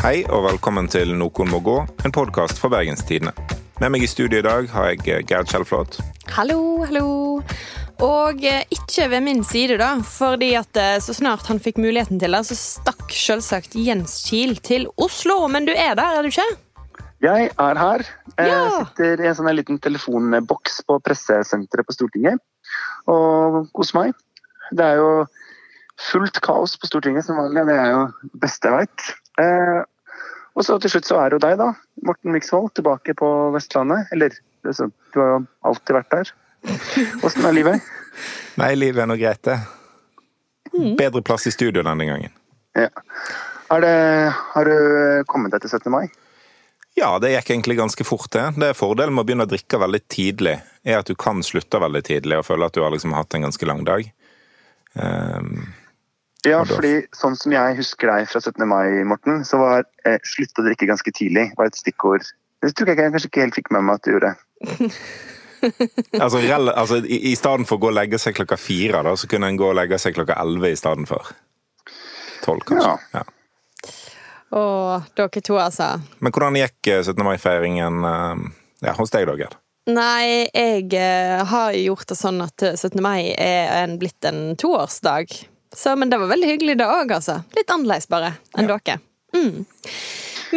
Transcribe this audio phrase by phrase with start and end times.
[0.00, 1.74] Hei og velkommen til Noen må gå,
[2.06, 3.32] en podkast fra Bergenstidene.
[3.80, 5.98] Med meg i studio i dag har jeg Gerd Kjellflot.
[6.36, 6.58] Hallo,
[6.88, 7.04] hallo.
[8.00, 9.90] Og eh, ikke ved min side, da.
[10.04, 14.56] Fordi at eh, så snart han fikk muligheten til det, så stakk selvsagt Jens Kiel
[14.64, 15.42] til Oslo.
[15.52, 16.48] Men du er der, er du ikke?
[17.20, 18.06] Jeg er her.
[18.38, 18.60] Jeg Ja.
[18.86, 22.40] sitter i en sånn liten telefonboks på pressesenteret på Stortinget
[23.10, 24.14] og koser meg.
[24.72, 25.10] Det er jo
[26.00, 29.10] fullt kaos på Stortinget som vanlig, det er jo det beste jeg veit.
[29.38, 29.80] Eh,
[30.58, 31.70] og så til slutt så er det jo deg, da.
[32.06, 34.10] Morten Miksvold, tilbake på Vestlandet.
[34.14, 36.32] Eller det er du har jo alltid vært der.
[37.24, 37.92] Åssen er livet?
[38.60, 39.58] Nei, livet er nå greit, det.
[40.98, 42.34] Bedre plass i studio denne gangen.
[42.78, 42.90] Ja.
[43.70, 43.94] Er det,
[44.54, 45.90] har du kommet deg til 17.
[45.94, 46.04] mai?
[46.98, 48.44] Ja, det gikk egentlig ganske fort, det.
[48.58, 51.80] Det er Fordelen med å begynne å drikke veldig tidlig, er at du kan slutte
[51.80, 54.08] veldig tidlig og føle at du har liksom hatt en ganske lang dag.
[54.98, 55.70] Ehm,
[56.48, 58.62] Ja, fordi sånn som jeg husker deg fra 17.
[58.68, 62.24] mai, Morten, så var eh, 'slutt å drikke ganske tidlig' var et stikkord.
[62.64, 64.32] Det tror jeg jeg kanskje ikke helt fikk med meg at du gjorde.
[66.24, 69.14] altså, rel- altså, i, I stedet for å gå og legge seg klokka fire, da,
[69.16, 71.32] så kunne en gå og legge seg klokka elleve i stedet for.
[72.44, 72.96] Tolv, kanskje.
[73.14, 73.24] Ja.
[74.56, 75.92] Og dere to, altså.
[76.18, 77.20] Men hvordan gikk eh, 17.
[77.26, 78.46] mai-feiringen eh,
[78.88, 79.60] ja, hos deg, da, Gerd?
[79.90, 83.00] Nei, jeg eh, har gjort det sånn at eh, 17.
[83.04, 85.32] mai er en, blitt en toårsdag.
[85.76, 87.40] Så, men det var veldig hyggelig, det òg, altså.
[87.56, 88.98] Litt annerledes bare enn dere.
[89.36, 89.64] Mm.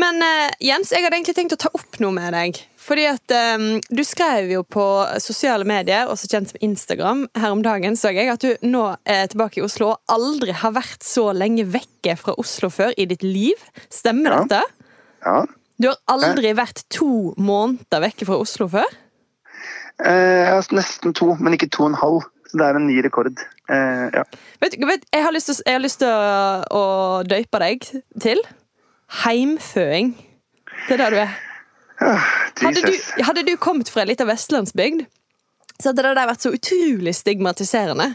[0.01, 2.57] Men uh, Jens, jeg hadde egentlig tenkt å ta opp noe med deg.
[2.83, 4.83] Fordi at um, Du skrev jo på
[5.23, 9.29] sosiale medier, også kjent som Instagram, her om dagen så jeg at du nå er
[9.31, 13.23] tilbake i Oslo og aldri har vært så lenge vekke fra Oslo før i ditt
[13.23, 13.61] liv.
[13.93, 14.41] Stemmer Ja.
[14.43, 14.63] dette?
[15.23, 15.37] Ja.
[15.79, 18.89] Du har aldri vært to måneder vekke fra Oslo før?
[20.03, 22.27] Eh, nesten to, men ikke to og en halv.
[22.49, 23.39] Så det er en ny rekord.
[23.71, 24.23] Eh, ja.
[24.63, 26.83] Vet, vet, jeg har lyst til, å- å,
[27.27, 27.85] døype deg
[28.21, 28.41] til
[29.23, 30.13] heimføing.
[30.87, 31.35] Det er der du er.
[32.59, 35.05] Hadde du, hadde du kommet fra ei lita vestlandsbygd,
[35.79, 38.09] så hadde det der vært så utrolig stigmatiserende.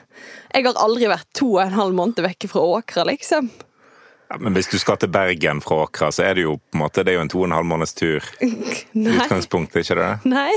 [0.55, 3.49] Jeg har aldri vært to og en halv måned vekk fra Åkra, liksom.
[4.29, 6.83] Ja, men hvis du skal til Bergen fra Åkra, så er det jo på en
[6.83, 8.27] måte, det er jo en to og en halv måneds tur.
[8.93, 9.15] Nei.
[9.17, 10.11] utgangspunktet, ikke det?
[10.29, 10.53] Nei.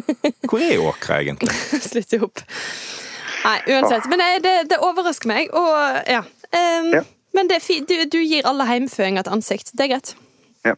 [0.48, 1.50] Hvor er Åkra, egentlig?
[1.82, 2.44] Slutt opp.
[3.46, 4.08] Nei, uansett.
[4.10, 5.76] Men det, det, det overrasker meg, og
[6.10, 6.24] ja.
[6.50, 7.04] Um, Ja.
[7.36, 9.74] Men det du, du gir alle heimføringer et ansikt.
[9.76, 10.14] Det er greit.
[10.64, 10.72] Ja.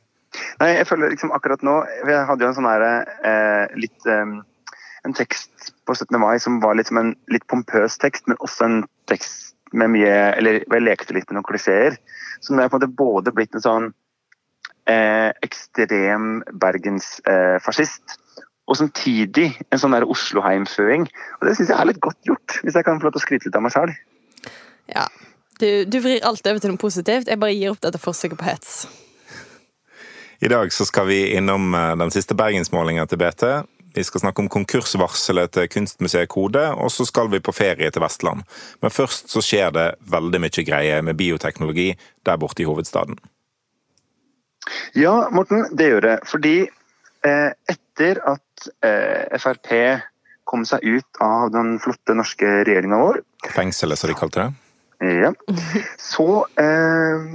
[0.61, 1.75] Nei, jeg føler liksom akkurat nå
[2.09, 4.33] Jeg hadde jo en sånn her eh, litt eh,
[5.07, 6.19] En tekst på 17.
[6.21, 10.17] mai som var litt som en litt pompøs tekst, men også en tekst med mye
[10.35, 11.97] Eller jeg lekte litt med noen klisjeer.
[12.43, 13.91] Så nå er jeg på en måte både blitt en sånn
[14.91, 18.19] eh, ekstrem bergensfascist.
[18.69, 21.09] Og samtidig en sånn Oslo-heimføing.
[21.41, 23.25] Og det syns jeg er litt godt gjort, hvis jeg kan få lov til å
[23.25, 23.95] skryte litt av meg sjøl.
[24.93, 25.09] Ja.
[25.59, 27.31] Du, du vrir alt over til noe positivt.
[27.31, 28.83] Jeg bare gir opp dette forsøket på hets.
[30.45, 33.49] I dag så skal vi innom eh, den siste bergensmålinga til BT.
[33.97, 38.05] Vi skal snakke om konkursvarselet til Kunstmuseet Kode, og så skal vi på ferie til
[38.05, 38.45] Vestland.
[38.85, 41.89] Men først så skjer det veldig mye greier med bioteknologi
[42.29, 43.19] der borte i hovedstaden.
[44.95, 46.17] Ja, Morten, det gjør det.
[46.29, 48.45] Fordi eh, etter at
[48.85, 49.71] eh, Frp
[50.49, 53.21] kom seg ut av den flotte norske regjeringa vår,
[53.53, 54.49] Fengselet, som de kalte det.
[55.23, 55.33] ja,
[56.01, 57.27] så eh,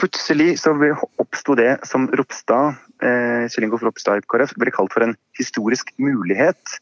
[0.00, 0.74] plutselig så
[1.20, 5.92] oppsto det som Ropstad, eh, Kjell Ingolf Ropstad i KrF, ble kalt for en historisk
[6.02, 6.78] mulighet.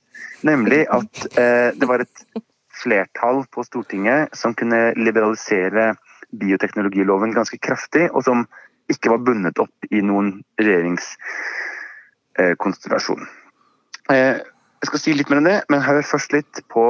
[0.47, 2.27] Nemlig at eh, det var et
[2.77, 5.95] flertall på Stortinget som kunne liberalisere
[6.37, 8.47] bioteknologiloven ganske kraftig, og som
[8.93, 11.73] ikke var bundet opp i noen regjeringskonstellasjon.
[14.13, 14.41] Eh,
[14.83, 16.89] jeg skal si litt mer om det, men hør først litt på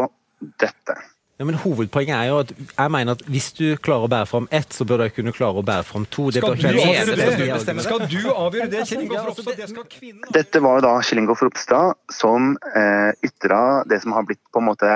[0.60, 0.96] dette.
[1.36, 4.46] Ja, men Hovedpoenget er jo at jeg mener at hvis du klarer å bære fram
[4.56, 6.30] ett, så bør du kunne klare å bære fram to.
[6.32, 7.26] Det Skal du avgjøre det
[7.68, 7.82] det?
[7.84, 9.58] Skal du avgjøre det, Kjell Ingolf Ropstad?
[9.58, 14.16] Det skal kvinnen Dette var jo da Kjell Ingolf Ropstad som eh, ytra det som
[14.16, 14.94] har blitt på en måte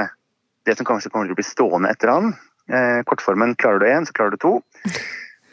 [0.68, 2.32] det som kanskje kommer til å bli stående etter han.
[2.72, 4.96] Eh, kortformen 'klarer du én, så klarer du to'.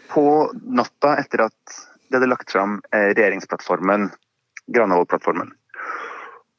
[0.07, 1.77] På natta etter at
[2.07, 4.07] de hadde lagt fram eh, regjeringsplattformen,
[4.73, 5.53] Granavolden-plattformen.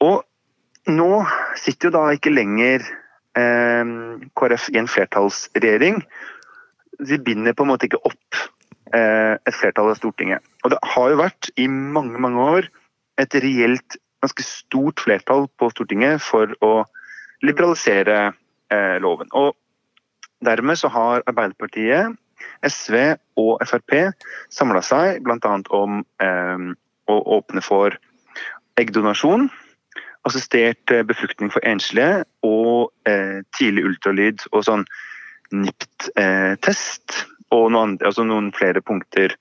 [0.05, 0.23] Og
[0.89, 1.13] nå
[1.59, 2.85] sitter jo da ikke lenger
[3.37, 3.95] eh,
[4.39, 6.01] KrF i en flertallsregjering.
[6.99, 8.43] De binder på en måte ikke opp
[8.95, 10.45] eh, et flertall av Stortinget.
[10.65, 12.71] Og det har jo vært i mange, mange år
[13.19, 16.73] et reelt ganske stort flertall på Stortinget for å
[17.45, 18.33] liberalisere
[18.73, 19.31] eh, loven.
[19.37, 19.55] Og
[20.45, 22.17] dermed så har Arbeiderpartiet,
[22.63, 22.95] SV
[23.39, 23.95] og Frp
[24.55, 25.55] samla seg bl.a.
[25.75, 26.69] om eh,
[27.09, 27.97] å åpne for
[28.81, 29.49] eggdonasjon,
[30.29, 34.87] assistert eh, befruktning for enslige og eh, tidlig ultralyd og sånn
[35.55, 37.25] NIPT-test.
[37.49, 39.33] og noen, andre, altså noen flere punkter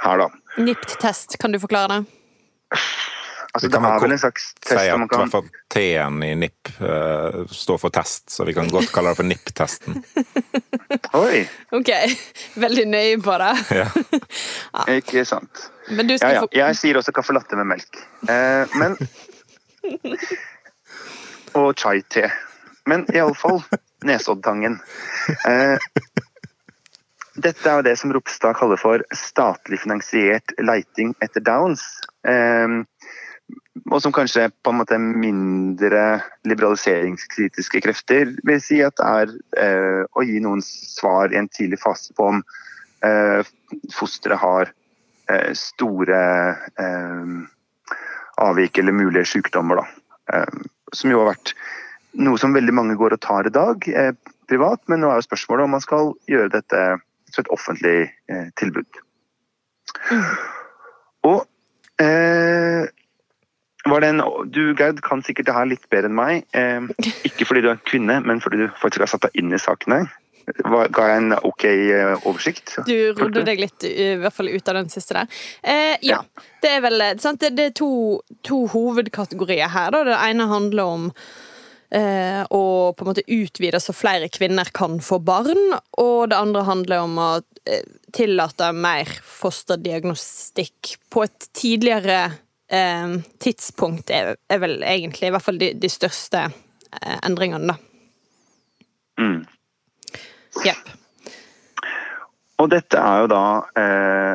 [0.00, 0.30] her, da.
[0.56, 2.78] NIPT-test, kan du forklare det?
[3.56, 6.30] Altså, det er vel en slags test Si at man kan hvert fall T-en i
[6.36, 9.96] NIP uh, står for test, så vi kan godt kalle det for NIP-testen.
[11.22, 11.40] Oi,
[11.76, 11.90] Ok,
[12.60, 13.52] veldig nøye på det.
[13.80, 13.88] Ja.
[14.98, 15.66] ikke sant.
[15.88, 16.44] Men du Ja, skal ja.
[16.44, 18.00] få Jeg sier også caffè latte med melk.
[18.28, 18.96] Uh, men
[21.56, 22.28] Og chai-te.
[22.86, 23.62] Men iallfall
[24.06, 24.76] Nesoddtangen.
[25.48, 25.78] Uh,
[27.36, 31.82] dette er jo det som Ropstad kaller for statlig finansiert leiting etter downs.
[32.26, 32.76] Eh,
[33.90, 40.24] og som kanskje på en måte mindre liberaliseringskritiske krefter vil si at er eh, å
[40.26, 42.40] gi noen svar i en tidlig fase på om
[43.06, 43.46] eh,
[43.94, 44.72] fosteret har
[45.30, 46.22] eh, store
[46.82, 47.36] eh,
[48.42, 49.82] avvik eller mulige sykdommer.
[49.82, 49.86] Da.
[50.34, 50.60] Eh,
[50.96, 51.54] som jo har vært
[52.18, 54.14] noe som veldig mange går og tar i dag eh,
[54.50, 56.86] privat, men nå er jo spørsmålet om man skal gjøre dette
[57.30, 57.98] som et offentlig
[58.58, 58.86] tilbud.
[61.26, 61.42] Og
[62.02, 62.65] eh,
[63.86, 66.46] en, du Gerd kan sikkert det her litt bedre enn meg.
[66.56, 66.86] Eh,
[67.28, 70.04] ikke fordi du er kvinne, men fordi du faktisk har satt deg inn i sakene.
[70.46, 72.76] Ga jeg en ok eh, oversikt?
[72.86, 75.40] Du rodde deg litt i hvert fall ut av den siste der.
[75.62, 76.20] Eh, ja.
[76.62, 77.42] Det er vel sant?
[77.42, 77.90] Det, det er to,
[78.46, 79.90] to hovedkategorier her.
[79.94, 80.04] Da.
[80.06, 81.10] Det ene handler om
[81.90, 82.62] eh, å
[82.94, 85.74] på en måte utvide så flere kvinner kan få barn.
[85.98, 87.30] Og det andre handler om å
[87.66, 87.82] eh,
[88.14, 92.28] tillate mer fosterdiagnostikk på et tidligere
[92.68, 97.78] eh, tidspunkt, er, er vel egentlig i hvert fall de, de største eh, endringene, da.
[99.16, 99.44] Mm.
[100.64, 100.96] Yep.
[102.60, 103.44] Og dette er jo da
[103.76, 104.34] eh,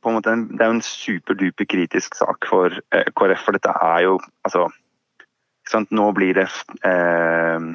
[0.00, 3.56] på en måte en, Det er jo en superduper kritisk sak for eh, KrF, for
[3.56, 6.48] dette er jo altså ikke sant, Nå blir det
[6.88, 7.70] eh,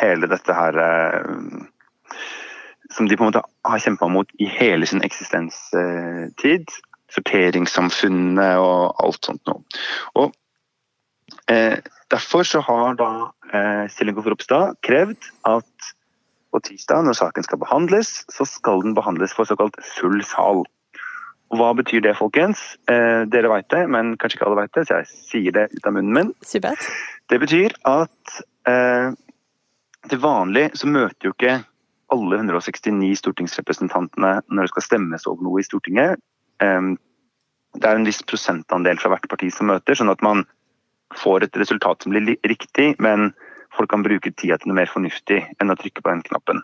[0.00, 1.64] hele dette her eh,
[2.92, 6.70] Som de på en måte har kjempa mot i hele sin eksistenstid.
[7.14, 9.62] Sorteringssamfunnet og alt sånt noe.
[10.18, 10.32] Og
[11.52, 11.78] eh,
[12.10, 13.10] Derfor så har da
[13.50, 15.88] eh, Kjell-Ingolf Ropstad krevd at
[16.54, 20.62] på tirsdag, når saken skal behandles, så skal den behandles for såkalt full sal.
[21.50, 22.62] Og Hva betyr det, folkens?
[22.90, 25.86] Eh, dere veit det, men kanskje ikke alle veit det, så jeg sier det ut
[25.86, 26.32] av munnen min.
[26.46, 26.86] Supert.
[27.30, 28.38] Det betyr at
[28.70, 29.10] eh,
[30.06, 31.58] til vanlig så møter jo ikke
[32.14, 36.22] alle 169 stortingsrepresentantene når det skal stemmes over noe i Stortinget.
[36.60, 40.44] Det er en viss prosentandel fra hvert parti som møter, sånn at man
[41.16, 43.30] får et resultat som blir riktig, men
[43.76, 46.62] folk kan bruke tida til noe mer fornuftig enn å trykke på den knappen.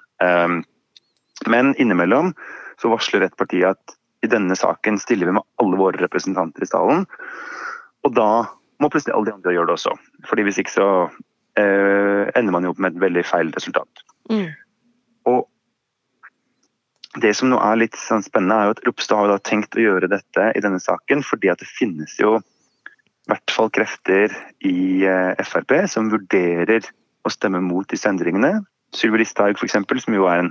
[1.52, 2.32] Men innimellom
[2.80, 6.70] så varsler et parti at i denne saken stiller vi med alle våre representanter i
[6.70, 7.06] salen,
[8.06, 8.30] og da
[8.82, 9.94] må plutselig alle de andre gjøre det også.
[10.26, 10.88] Fordi hvis ikke så
[11.58, 14.04] eh, ender man jo opp med et veldig feil resultat.
[14.30, 14.48] Mm.
[15.30, 15.44] Og
[17.20, 19.76] det som nå er litt sånn spennende, er jo at Ropstad har jo da tenkt
[19.76, 24.32] å gjøre dette i denne saken, fordi at det finnes jo i hvert fall krefter
[24.66, 26.88] i eh, Frp som vurderer
[27.22, 28.62] å stemme mot disse endringene.
[28.96, 30.50] Sylvi Listhaug f.eks., som jo er en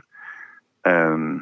[0.88, 1.42] um,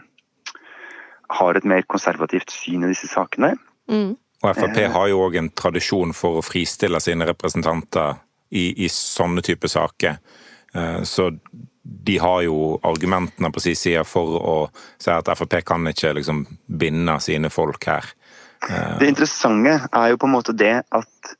[1.29, 3.53] har et mer konservativt syn i disse sakene.
[3.91, 4.15] Mm.
[4.39, 8.17] Og Frp har jo òg en tradisjon for å fristille sine representanter
[8.49, 10.17] i, i sånne type saker.
[10.73, 11.29] Eh, Så
[11.89, 14.55] de har jo argumentene på sin side for å
[15.01, 18.05] si at Frp kan ikke liksom binde sine folk her.
[18.99, 21.31] Det interessante er jo på en måte det at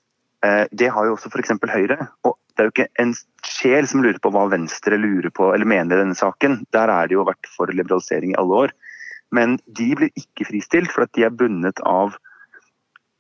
[0.46, 1.58] eh, det har jo også f.eks.
[1.70, 1.98] Høyre.
[2.24, 3.14] Og det er jo ikke en
[3.46, 6.62] sjel som lurer på hva Venstre lurer på eller mener i denne saken.
[6.76, 8.76] Der er det jo vært for liberalisering i alle år.
[9.36, 12.16] Men de blir ikke fristilt, for at de er bundet av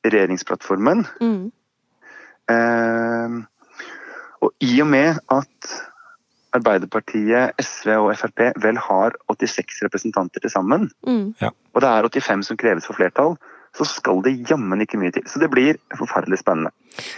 [0.07, 1.05] regjeringsplattformen.
[1.21, 1.51] Mm.
[2.49, 3.37] Eh,
[4.39, 5.73] og i og med at
[6.53, 11.33] Arbeiderpartiet, SV og Frp vel har 86 representanter til sammen, Mm.
[11.73, 13.37] og det er 85 som kreves for flertall,
[13.77, 15.23] så skal det jammen ikke mye til.
[15.29, 16.71] Så det blir forferdelig spennende.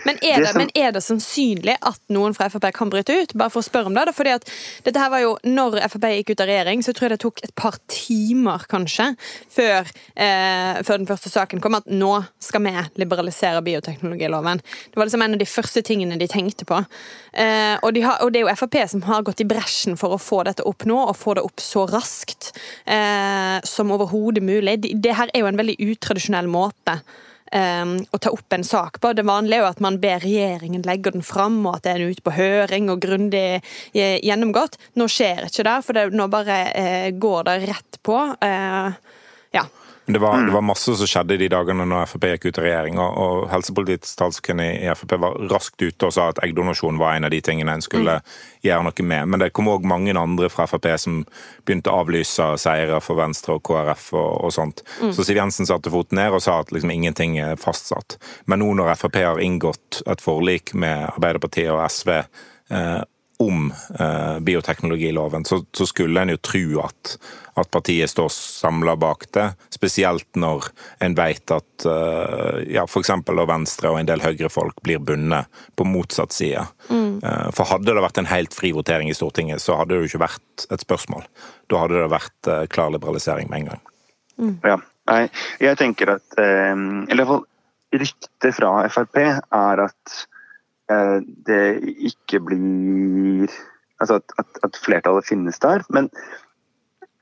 [0.05, 3.09] Men er, Det det, som- men er det sannsynlig at noen fra Frp kan bryte
[3.23, 3.33] ut?
[3.33, 4.13] Bare for å spørre om det.
[4.13, 4.43] fordi at
[4.83, 7.39] dette her var jo, Når Frp gikk ut av regjering, så tror jeg det tok
[7.43, 9.15] et par timer kanskje
[9.49, 14.57] før, eh, før den første saken kom, at nå skal vi liberalisere bioteknologiloven.
[14.91, 16.85] Det var liksom en av de første tingene de tenkte på.
[17.33, 20.09] Eh, og, de har, og det er jo Frp som har gått i bresjen for
[20.15, 22.51] å få dette opp nå, og få det opp så raskt
[22.85, 24.79] eh, som overhodet mulig.
[24.81, 26.99] De- Det her er jo en veldig utradisjonell måte
[27.51, 29.13] um, å ta opp en sak på.
[29.13, 32.13] Det vanlige er jo at man ber regjeringen legge den fram, og at det er
[32.13, 34.79] ute på høring og grundig eh, gjennomgått.
[34.99, 38.19] Nå skjer ikke det, for det, nå bare eh, går det rett på.
[38.41, 39.17] Eh,
[39.57, 39.67] ja.
[40.05, 42.97] Det var, det var, masse som skjedde de dagene når Frp gikk ut av regjering.
[42.99, 47.33] og Helsepolitisk talskvinne i Frp var raskt ute og sa at eggdonasjon var en av
[47.33, 48.31] de tingene en skulle mm.
[48.65, 49.29] gjøre noe med.
[49.31, 51.21] Men det kom òg mange andre fra Frp som
[51.67, 54.83] begynte å avlyse seire for Venstre og KrF og, og sånt.
[55.03, 55.13] Mm.
[55.13, 58.17] Så Siv Jensen satte foten ned og sa at liksom ingenting er fastsatt.
[58.49, 63.01] Men nå når Frp har inngått et forlik med Arbeiderpartiet og SV eh,
[63.41, 63.69] om
[63.99, 67.15] eh, bioteknologiloven, så, så, skulle en jo tro at,
[67.57, 69.47] at partiet står samla bak det.
[69.73, 70.69] Spesielt når
[71.01, 73.13] en vet at eh, ja, f.eks.
[73.49, 76.67] Venstre og en del Høyre-folk blir bundet på motsatt side.
[76.89, 77.19] Mm.
[77.23, 80.11] Eh, for hadde det vært en helt fri votering i Stortinget, så hadde det jo
[80.11, 81.25] ikke vært et spørsmål.
[81.71, 83.85] Da hadde det vært eh, klar liberalisering med en gang.
[84.41, 84.57] Mm.
[84.65, 84.79] Ja,
[85.09, 85.23] Nei,
[85.59, 86.75] jeg tenker at eh,
[87.11, 87.41] Eller fall
[87.91, 90.13] ryktet fra Frp er at
[91.47, 91.65] det
[92.11, 93.51] ikke blir
[94.01, 95.83] Altså at, at, at flertallet finnes der.
[95.93, 96.09] Men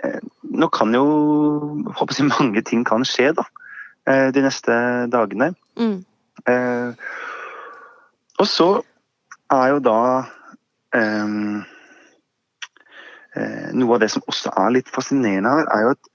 [0.04, 1.04] eh, nå kan jo
[1.98, 3.44] håper jeg, mange ting kan skje da,
[4.08, 4.76] eh, de neste
[5.12, 5.52] dagene.
[5.80, 5.98] Mm.
[6.48, 6.94] Eh,
[8.40, 8.70] og så
[9.52, 10.00] er jo da
[10.96, 11.34] eh,
[13.36, 16.14] eh, Noe av det som også er litt fascinerende her, er jo at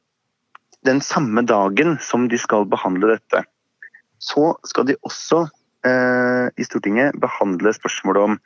[0.85, 3.45] den samme dagen som de skal behandle dette,
[4.21, 5.54] så skal de også Eh,
[5.85, 8.39] i Stortinget behandle spørsmålet om,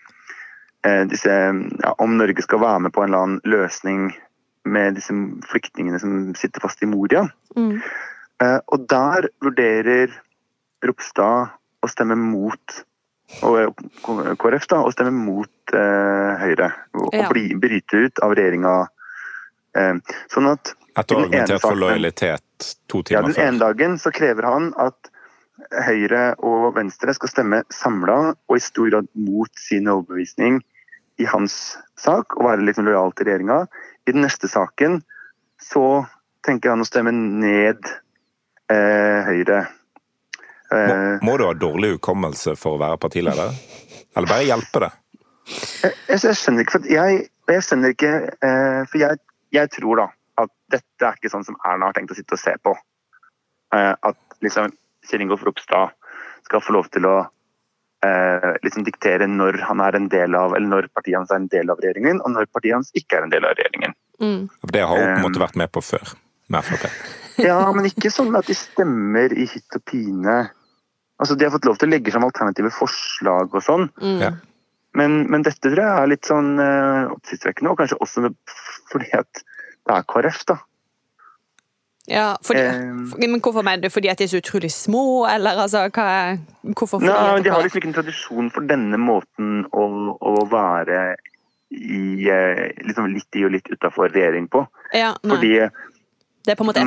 [0.87, 1.35] eh, disse,
[1.83, 4.09] ja, om Norge skal være med på en eller annen løsning
[4.69, 5.15] med disse
[5.49, 7.27] flyktningene som sitter fast i Moria.
[7.57, 7.79] Mm.
[8.43, 10.13] Eh, og der vurderer
[10.85, 12.83] Ropstad å stemme mot
[13.45, 13.81] og
[14.41, 16.71] KrF da, å stemme mot eh, Høyre.
[16.97, 17.27] Og, ja.
[17.29, 18.75] bli, bryte ut av regjeringa.
[19.77, 23.35] Eh, sånn at Etter å ha argumentert for lojalitet to timer før.
[23.35, 25.08] Ja, Den ene dagen så krever han at
[25.59, 30.61] Høyre og Venstre skal stemme samla og i stor grad mot sin overbevisning
[31.19, 33.65] i hans sak, og være litt lojal til regjeringa.
[34.07, 35.01] I den neste saken
[35.59, 36.05] så
[36.47, 37.91] tenker han å stemme ned
[38.71, 39.65] eh, Høyre.
[40.71, 43.59] Eh, må, må, du ha dårlig hukommelse for å være partileder?
[44.15, 44.93] Eller bare hjelpe det?
[45.49, 48.11] Jeg, jeg, jeg skjønner ikke, for jeg, jeg skjønner ikke
[48.45, 49.21] eh, For jeg,
[49.57, 50.07] jeg, tror da
[50.45, 52.77] at dette er ikke sånn som Erna har tenkt å sitte og se på.
[53.75, 54.71] Eh, at liksom
[55.09, 55.95] Kjell Ingolf Ropstad
[56.47, 57.17] skal få lov til å
[58.05, 61.51] eh, liksom diktere når han er en del av, eller når partiet hans er en
[61.53, 63.97] del av regjeringen, og når partiet hans ikke er en del av regjeringen.
[64.23, 64.41] Mm.
[64.73, 66.15] Det har hun på en måte vært med på før,
[66.53, 66.87] med Frp.
[67.49, 70.39] ja, men ikke sånn at de stemmer i hytt og pine.
[71.19, 73.89] Altså, De har fått lov til å legge fram alternative forslag og sånn.
[74.03, 74.39] Mm.
[74.99, 78.31] Men, men, dette tror jeg er litt sånn uh, oppsiktsvekkende, og kanskje også
[78.89, 79.43] fordi at
[79.89, 80.59] det er KrF, da.
[82.09, 83.91] Ja, fordi, um, men Hvorfor mener du?
[83.93, 86.39] Fordi at de er så utrolig små, eller altså, hva,
[86.73, 87.03] hvorfor?
[87.05, 89.85] Nei, De har liksom ikke en tradisjon for denne måten å,
[90.17, 91.03] å være
[91.69, 94.65] i, eh, liksom litt i og litt utafor regjering på.
[94.97, 95.59] Ja, fordi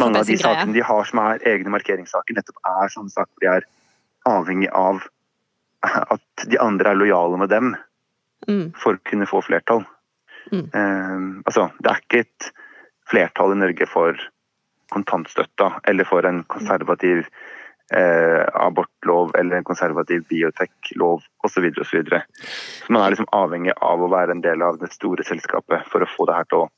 [0.01, 3.51] mange av de sakene de har som er egne markeringssaker, nettopp er sånne saker de
[3.51, 3.67] er
[4.29, 5.03] avhengig av
[5.85, 7.71] at de andre er lojale med dem
[8.47, 8.73] mm.
[8.77, 9.85] for å kunne få flertall.
[10.49, 10.65] Mm.
[10.73, 12.51] Um, altså, det er ikke et
[13.11, 14.17] flertall i Norge for
[14.91, 17.24] kontantstøtta, eller for en konservativ
[17.93, 21.71] eh, abortlov eller en konservativ biotek-lov osv.
[21.75, 22.24] Så, så, videre.
[22.86, 26.03] så man er liksom avhengig av å være en del av det store selskapet for
[26.03, 26.69] å få det her til å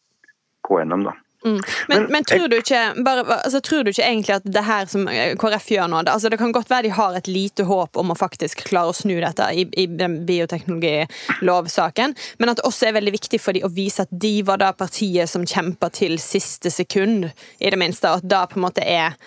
[0.68, 1.10] gå gjennom.
[1.10, 1.18] da.
[1.46, 1.60] Mm.
[1.88, 4.86] Men, men, men tror, du ikke, bare, altså, tror, du ikke, egentlig at det her
[4.88, 5.08] som
[5.40, 8.18] KrF gjør nå altså, Det kan godt være de har et lite håp om å
[8.18, 13.16] faktisk klare å snu dette i, i den bioteknologilovsaken, men at det også er veldig
[13.18, 17.30] viktig for dem å vise at de var da partiet som kjempa til siste sekund,
[17.60, 18.10] i det minste.
[18.10, 19.18] Og at da på en måte er,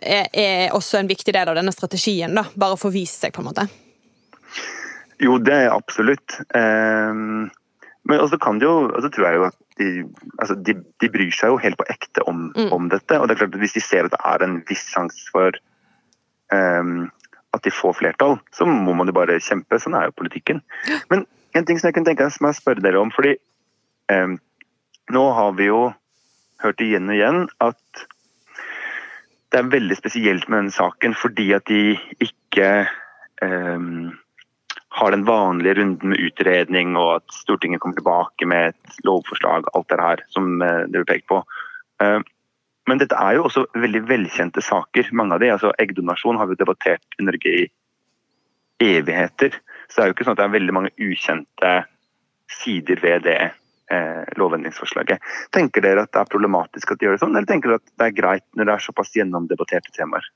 [0.00, 2.34] er, er også en viktig del av denne strategien.
[2.36, 3.66] da, Bare å få vist seg, på en måte.
[5.22, 6.38] Jo, det er absolutt.
[6.52, 7.48] Um,
[8.06, 9.88] men også kan det jo, altså tror jeg jo at de,
[10.38, 12.70] altså de, de, bryr seg jo helt på ekte om, mm.
[12.72, 13.18] om, dette.
[13.18, 15.58] og det er klart at Hvis de ser at det er en viss sjanse for
[16.54, 17.08] um,
[17.56, 19.80] at de får flertall, så må man jo bare kjempe.
[19.80, 20.62] Sånn er jo politikken.
[21.10, 23.36] Men en ting som jeg kunne tenke meg å spørre dere om, fordi
[24.12, 24.36] um,
[25.12, 25.80] nå har vi jo
[26.62, 28.06] hørt igjen og igjen at
[29.52, 32.70] det er veldig spesielt med denne saken fordi at de ikke
[33.44, 34.16] um,
[34.96, 39.90] har den vanlige runden med utredning, og at Stortinget kommer tilbake med et lovforslag, alt
[39.92, 41.42] det her som eh, det blir pekt på.
[42.00, 42.22] Eh,
[42.88, 45.50] men dette er jo også veldig velkjente saker, mange av de.
[45.52, 47.66] altså Eggdonasjon har vi debattert i Norge i
[48.86, 49.58] evigheter.
[49.88, 51.74] Så det er jo ikke sånn at det er veldig mange ukjente
[52.56, 55.28] sider ved det eh, lovendringsforslaget.
[55.52, 57.92] Tenker dere at det er problematisk at de gjør det sånn, eller tenker dere at
[57.92, 60.30] det er greit når det er såpass gjennomdebatterte temaer?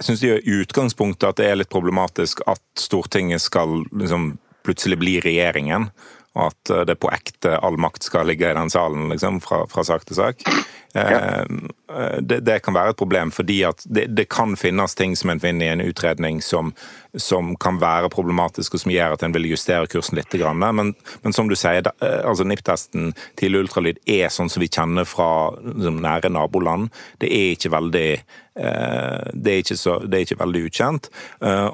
[0.00, 4.34] Jeg syns i utgangspunktet at det er litt problematisk at Stortinget skal liksom
[4.66, 5.90] plutselig bli regjeringen.
[6.34, 9.84] Og at det på ekte all makt skal ligge i den salen, liksom, fra, fra
[9.86, 10.42] sak til sak.
[10.94, 11.44] Eh,
[12.20, 15.40] det, det, kan være et problem, fordi at det, det, kan finnes ting som en
[15.42, 16.70] finner i en utredning som,
[17.18, 20.38] som, kan være problematisk, og som gjør at en vil justere kursen litt.
[20.54, 25.08] Men, men som du sier, eh, altså NIPT-testen tidlig ultralyd er sånn som vi kjenner
[25.08, 26.92] fra liksom, nære naboland.
[27.18, 31.10] Det er ikke veldig eh, det er, ikke så, det er ikke veldig ukjent.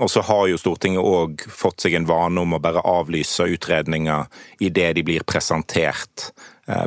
[0.01, 4.33] Og så har jo Stortinget òg fått seg en vane om å bare avlyse utredninger
[4.65, 6.31] idet de blir presentert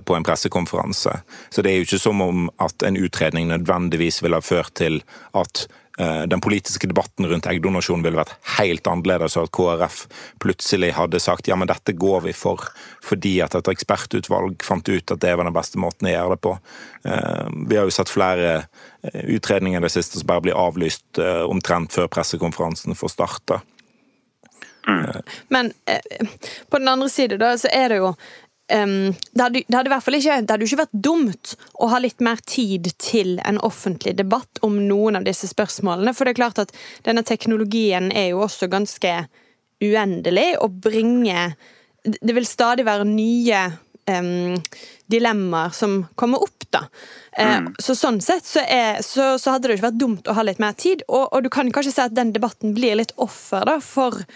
[0.05, 1.15] på en pressekonferanse.
[1.49, 5.01] Så det er jo ikke som om at en utredning nødvendigvis ville ha ført til
[5.37, 5.65] at
[5.99, 9.99] eh, den politiske debatten rundt eggdonasjon ville vært helt annerledes, og at KrF
[10.43, 12.63] plutselig hadde sagt ja, men dette går vi for,
[13.03, 16.41] fordi at et ekspertutvalg fant ut at det var den beste måten å gjøre det
[16.47, 16.55] på.
[17.09, 18.63] Eh, vi har jo sett flere
[19.03, 23.57] utredninger i det siste som bare blir avlyst omtrent før pressekonferansen får starte.
[24.87, 25.21] Mm.
[25.47, 25.73] Men
[26.69, 28.13] på den andre side da, så er det jo
[28.71, 31.89] um, det, hadde, det, hadde, i hvert fall ikke, det hadde ikke vært dumt å
[31.91, 36.15] ha litt mer tid til en offentlig debatt om noen av disse spørsmålene.
[36.15, 36.75] For det er klart at
[37.07, 39.15] denne teknologien er jo også ganske
[39.83, 41.57] uendelig og bringer
[42.03, 43.59] Det vil stadig være nye
[44.11, 44.55] um,
[45.07, 46.81] dilemmaer som kommer opp, da.
[47.37, 47.67] Mm.
[47.67, 50.43] Uh, Så sånn sett så, er, så, så, hadde det ikke vært dumt å ha
[50.45, 51.05] litt mer tid.
[51.07, 54.27] Og, og, du kan kanskje si at den debatten blir litt offer da, for eh,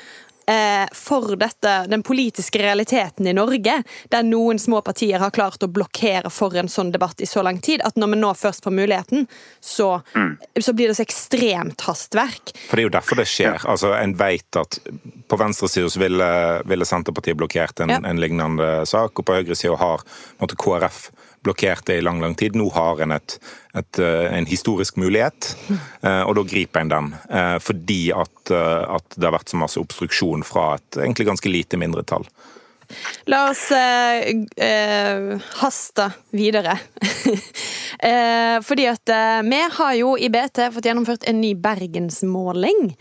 [0.95, 3.81] for dette, den politiske realiteten i Norge,
[4.13, 7.59] der noen små partier har klart å blokkere for en sånn debatt i så lang
[7.63, 9.27] tid, at når vi nå først får muligheten,
[9.59, 10.31] så, mm.
[10.63, 12.53] så blir det så ekstremt hastverk.
[12.69, 13.59] For det er jo derfor det skjer.
[13.67, 14.79] Altså, En vet at
[15.27, 16.31] på venstresida ville,
[16.65, 18.01] ville Senterpartiet blokkert en, ja.
[18.03, 20.03] en, lignende sak, og på høyresida har
[20.39, 21.09] måtte, KrF
[21.45, 22.55] blokkert det i lang lang tid.
[22.57, 23.37] Nå har en et,
[23.77, 25.53] et, eh, en historisk mulighet,
[26.01, 27.09] eh, og da griper en den.
[27.29, 31.79] Eh, fordi at, at, det har vært så masse obstruksjon fra et egentlig ganske lite
[31.79, 32.27] mindretall.
[33.27, 36.77] La oss eh, eh, haste videre.
[37.99, 39.11] eh, fordi at
[39.43, 42.93] vi har jo i BT fått gjennomført en ny bergensmåling.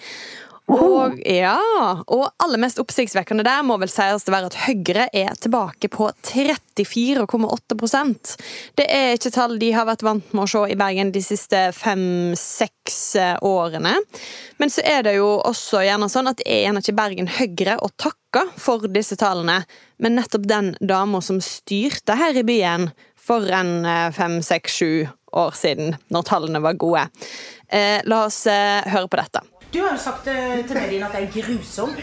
[0.66, 1.60] Og, ja,
[2.10, 6.08] og aller mest oppsiktsvekkende der må vel sies det være at Høyre er tilbake på
[6.26, 8.32] 34,8%
[8.74, 11.70] Det er ikke tall de har vært vant med å se i Bergen de siste
[11.76, 13.94] fem-seks eh, årene.
[14.58, 17.78] Men så er det jo også gjerne sånn at det er gjerne ikke Bergen Høyre
[17.78, 19.62] å takke for disse tallene,
[20.02, 22.90] men nettopp den dama som styrte her i byen
[23.26, 27.06] for en eh, fem, seks, sju år siden, når tallene var gode.
[27.68, 29.40] Eh, la oss eh, høre på dette.
[29.72, 31.96] Du har jo sagt eh, til mediene at jeg er grusom.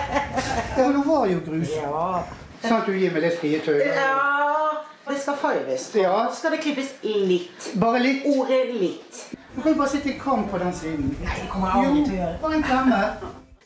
[0.78, 1.82] ja, du var jo grusom.
[1.82, 2.22] Ja.
[2.62, 3.90] Sånn at du gir meg litt frie tøyler.
[3.96, 5.88] Ja, det skal farges.
[5.96, 6.14] Ja.
[6.36, 7.70] Skal det klippes litt.
[7.80, 8.24] Bare litt?
[8.30, 9.20] Ordet litt.
[9.54, 11.12] Du kan jo bare sitte i kam på den siden.
[11.24, 12.40] Nei, det kommer jeg aldri til å gjøre.
[12.44, 13.02] Bare en klemme.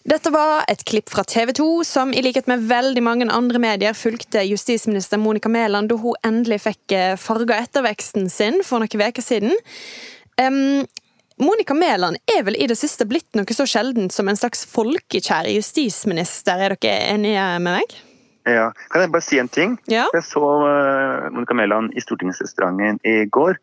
[0.04, 3.96] Dette var et klipp fra TV 2, som i likhet med veldig mange andre medier
[3.96, 9.24] fulgte justisminister Monica Mæland da hun endelig fikk eh, farga etterveksten sin for noen uker
[9.24, 9.56] siden.
[10.36, 10.84] Um,
[11.42, 15.48] Monica Mæland er vel i det siste blitt noe så sjeldent som en slags folkekjær
[15.50, 16.60] justisminister.
[16.62, 17.96] Er dere enige med meg?
[18.46, 18.68] Ja.
[18.92, 19.74] Kan jeg bare si en ting?
[19.90, 20.04] Ja.
[20.14, 23.58] Jeg så uh, Monica Mæland i stortingsrestauranten i går.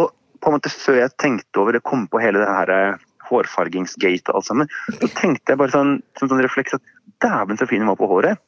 [0.00, 0.08] Og
[0.40, 4.32] på en måte før jeg tenkte over det, kom på hele det her uh, hårfargingsgate
[4.32, 6.84] og alt sammen, så tenkte jeg bare sånn, som sånn refleks at
[7.20, 8.38] Dæven, så fin hun var på håret!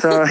[0.00, 0.10] Så,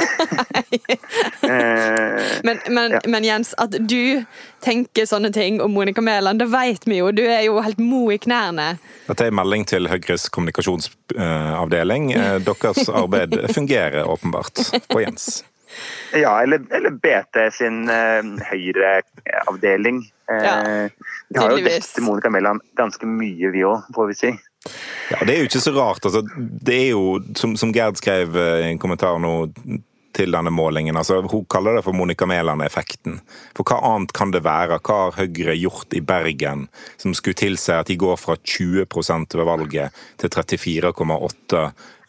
[1.50, 3.02] eh, men, men, ja.
[3.08, 4.24] men, Jens, at du
[4.64, 7.12] tenker sånne ting om Monica Mæland, det vet vi jo.
[7.16, 8.78] Du er jo helt mo i knærne.
[9.10, 12.14] Dette er en melding til Høyres kommunikasjonsavdeling.
[12.16, 14.56] Eh, deres arbeid fungerer åpenbart
[14.88, 15.44] på Jens.
[16.16, 20.06] Ja, eller, eller BT sin eh, Høyre-avdeling.
[20.28, 20.90] Ja,
[21.30, 24.32] vi har jo dekket Monica Mæland ganske mye, vi òg, får vi si.
[25.12, 26.06] Ja, Det er jo ikke så rart.
[26.06, 29.36] Altså, det er jo, som, som Gerd skrev eh, i en kommentar nå
[30.16, 30.98] til denne målingen.
[30.98, 33.20] Altså, hun kaller det for Monica Mæland-effekten.
[33.58, 34.80] For hva annet kan det være?
[34.80, 36.68] Hva har Høyre gjort i Bergen
[37.02, 41.66] som skulle tilsi at de går fra 20 ved valget til 34,8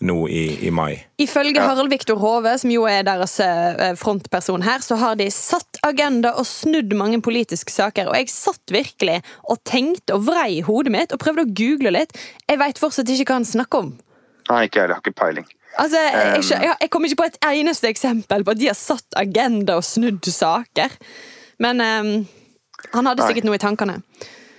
[0.06, 1.00] nå i, i, mai?
[1.18, 1.66] Ifølge ja.
[1.70, 6.34] Harald Viktor Hove, som jo er deres eh, frontperson her, så har de satt agenda
[6.36, 8.12] og snudd mange politiske saker.
[8.12, 12.16] Og jeg satt virkelig og tenkte og vrei hodet mitt og prøvde å google litt.
[12.46, 13.94] Jeg veit fortsatt ikke hva han snakker om.
[14.46, 15.48] Nei, ikke jeg har ikke peiling.
[15.76, 19.18] Altså, jeg, jeg, jeg kommer ikke på et eneste eksempel på at de har satt
[19.18, 20.94] agenda og snudd saker.
[21.62, 22.12] Men um,
[22.92, 24.00] han hadde sikkert noe i tankene.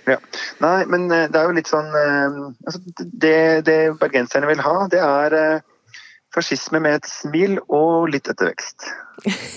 [0.08, 0.16] Ja.
[0.62, 4.76] Nei, men eh, det er jo litt sånn uh, altså, det, det, bergenserne vil ha,
[4.88, 5.90] det er uh,
[6.32, 8.88] fascisme med et smil og litt ettervekst.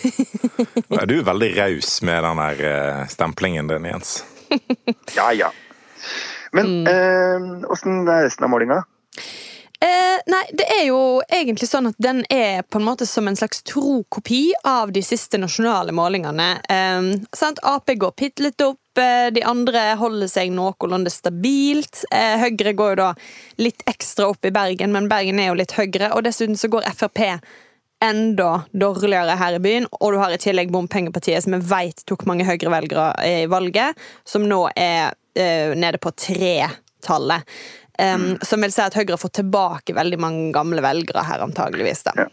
[0.91, 4.17] Nå er du veldig raus med den der uh, stemplingen din, Jens.
[5.15, 5.52] ja, ja.
[6.52, 6.84] Men
[7.71, 8.10] åssen mm.
[8.12, 8.82] er resten av målinga?
[9.82, 13.38] Eh, nei, det er jo egentlig sånn at den er på en måte som en
[13.38, 16.52] slags tro kopi av de siste nasjonale målingene.
[16.70, 17.62] Eh, sant?
[17.65, 22.04] Ap går bitte litt opp, eh, de andre holder seg noenlunde stabilt.
[22.12, 23.10] Eh, Høyre går jo da
[23.58, 26.13] litt ekstra opp i Bergen, men Bergen er jo litt høyere.
[26.13, 27.41] Og dessuten så går Frp
[28.02, 32.26] enda dårligere her i byen, og du har i tillegg Bompengepartiet, som jeg vet tok
[32.30, 37.46] mange Høyre-velgere i valget, som nå er eh, nede på tre-tallet.
[38.00, 42.06] Um, Som vil si at Høyre har fått tilbake veldig mange gamle velgere her, antageligvis.
[42.08, 42.16] da.
[42.26, 42.30] Ja.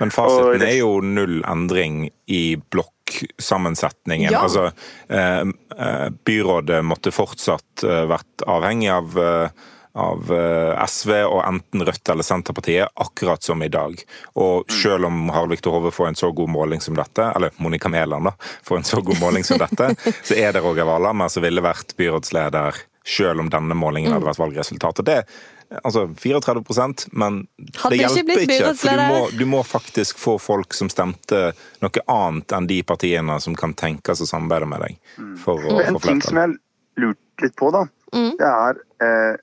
[0.00, 4.32] Men fasiten er jo null endring i blokksammensetningen.
[4.32, 4.46] Ja.
[4.46, 4.70] Altså,
[5.12, 5.42] eh,
[5.76, 12.08] eh, byrådet måtte fortsatt eh, vært avhengig av eh, av eh, SV og enten Rødt
[12.12, 13.98] eller Senterpartiet, akkurat som i dag.
[14.38, 17.90] Og selv om Harald Viktor Hove får en så god måling som dette, eller Monica
[17.90, 19.90] Mæland da, får en så god måling som dette,
[20.22, 24.42] så er det Roger Valhammer som ville vært byrådsleder selv om denne målingen hadde vært
[24.42, 25.06] valgresultatet.
[25.06, 25.24] Det
[25.70, 27.44] Altså 34% men
[27.78, 28.54] Hadde det hjelper ikke.
[28.56, 28.70] ikke.
[28.74, 33.36] For du må, du må faktisk få folk som stemte noe annet enn de partiene
[33.42, 34.98] som kan tenkes å samarbeide med deg.
[35.44, 36.56] For å En ting som jeg
[36.98, 39.38] lurte litt på, da, det er eh,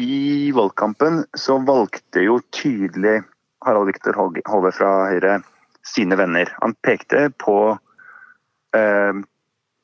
[0.00, 3.20] I valgkampen så valgte jo tydelig
[3.66, 5.42] Harald Viktor Hove fra Høyre
[5.84, 6.48] sine venner.
[6.64, 7.58] Han pekte på
[8.76, 9.20] eh,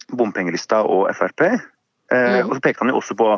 [0.09, 1.61] bompengelista og Frp.
[2.13, 3.33] Eh, Og så pekte han jo også på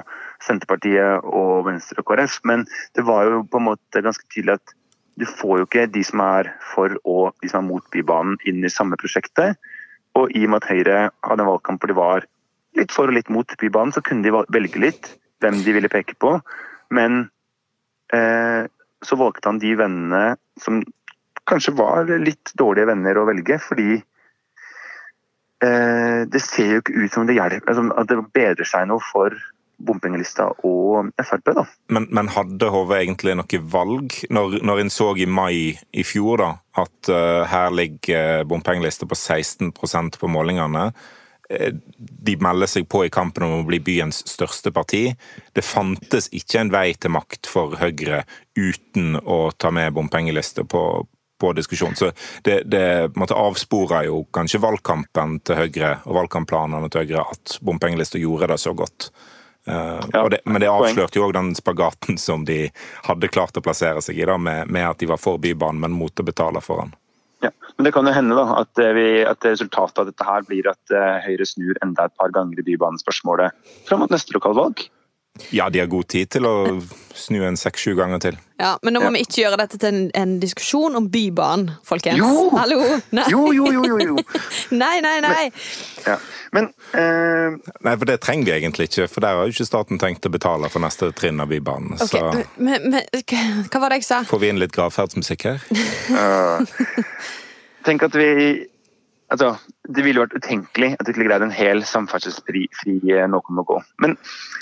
[0.46, 2.40] Senterpartiet og Venstre og KrF.
[2.44, 4.74] Men det var jo på en måte ganske tydelig at
[5.20, 8.62] du får jo ikke de som er for og de som er mot Bybanen inn
[8.64, 9.58] i samme prosjektet.
[10.18, 12.28] Og i og med at Høyre hadde en valgkamp hvor de var
[12.78, 16.14] litt for og litt mot Bybanen, så kunne de velge litt hvem de ville peke
[16.22, 16.36] på.
[16.94, 17.26] Men
[18.14, 18.70] eh,
[19.02, 20.82] så valgte han de vennene som
[21.50, 23.98] kanskje var litt dårlige venner å velge, fordi
[25.60, 29.34] det ser jo ikke ut som det hjelper, altså, at det bedrer seg noe for
[29.80, 31.52] bompengelista og Frp.
[31.56, 31.64] da.
[31.92, 36.42] Men, men hadde HV egentlig noe valg, når, når en så i mai i fjor
[36.42, 36.50] da,
[36.82, 40.90] at uh, her ligger bompengelista på 16% på målingene?
[41.50, 45.08] Eh, De melder seg på i kampen om å bli byens største parti.
[45.56, 48.24] Det fantes ikke en vei til makt for Høyre
[48.58, 50.84] uten å ta med bompengelister på,
[51.40, 51.96] på diskusjon.
[51.98, 52.12] Så
[52.46, 58.20] det, det måtte avspore jo kanskje valgkampen til Høyre og valgkampplanene til Høyre at bompengelista
[58.20, 59.10] gjorde det så godt.
[59.68, 62.70] Uh, Ja, det, men det avslørte jo òg den spagaten som de
[63.04, 65.96] hadde klart å plassere seg i, da, med, med at de var for Bybanen, men
[65.96, 66.94] mot å betale for den.
[67.40, 70.44] Ja, men Det kan jo hende da, at, eh, vi, at resultatet av dette her
[70.48, 74.82] blir at eh, Høyre snur enda et par ganger i bybanespørsmålet fram mot neste lokalvalg.
[75.50, 76.54] Ja, de har god tid til å
[77.20, 78.36] snu en seks-sju ganger til.
[78.60, 79.12] Ja, Men nå må Ja.
[79.16, 82.18] vi ikke gjøre dette til en, en diskusjon om Bybanen, folkens.
[82.20, 82.50] Jo!
[82.54, 82.78] Hallo!
[83.16, 83.24] Nei.
[83.32, 83.98] Jo, jo, jo, jo!
[84.06, 84.16] jo.
[84.82, 85.50] nei, nei, nei.
[86.06, 86.18] Ja.
[86.52, 90.00] Men eh, Nei, for det trenger vi egentlig ikke, for der har jo ikke staten
[90.02, 91.94] tenkt å betale for neste trinn av Bybanen.
[92.00, 92.08] Okay.
[92.20, 93.02] Så men, men,
[93.70, 94.22] hva var det jeg sa?
[94.26, 95.62] får vi inn litt gravferdsmusikk her.
[96.14, 96.64] uh,
[97.86, 98.30] tenk at vi
[99.30, 99.54] altså,
[99.88, 102.66] Det ville vært utenkelig at vi ikke greid en hel samferdselsfri
[103.30, 103.78] noe må gå.
[104.02, 104.16] Men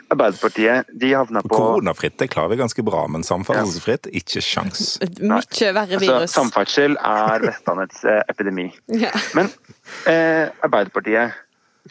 [0.08, 4.96] Arbeiderpartiet de havna på Koronafritt det klarer vi ganske bra, men samferdselsfritt ikke sjans.
[5.20, 5.42] Mye
[5.76, 6.36] verre altså, virus.
[6.36, 8.70] Samferdsel er Vestlandets eh, epidemi.
[9.04, 9.12] Ja.
[9.36, 9.50] Men
[10.10, 11.36] eh, Arbeiderpartiet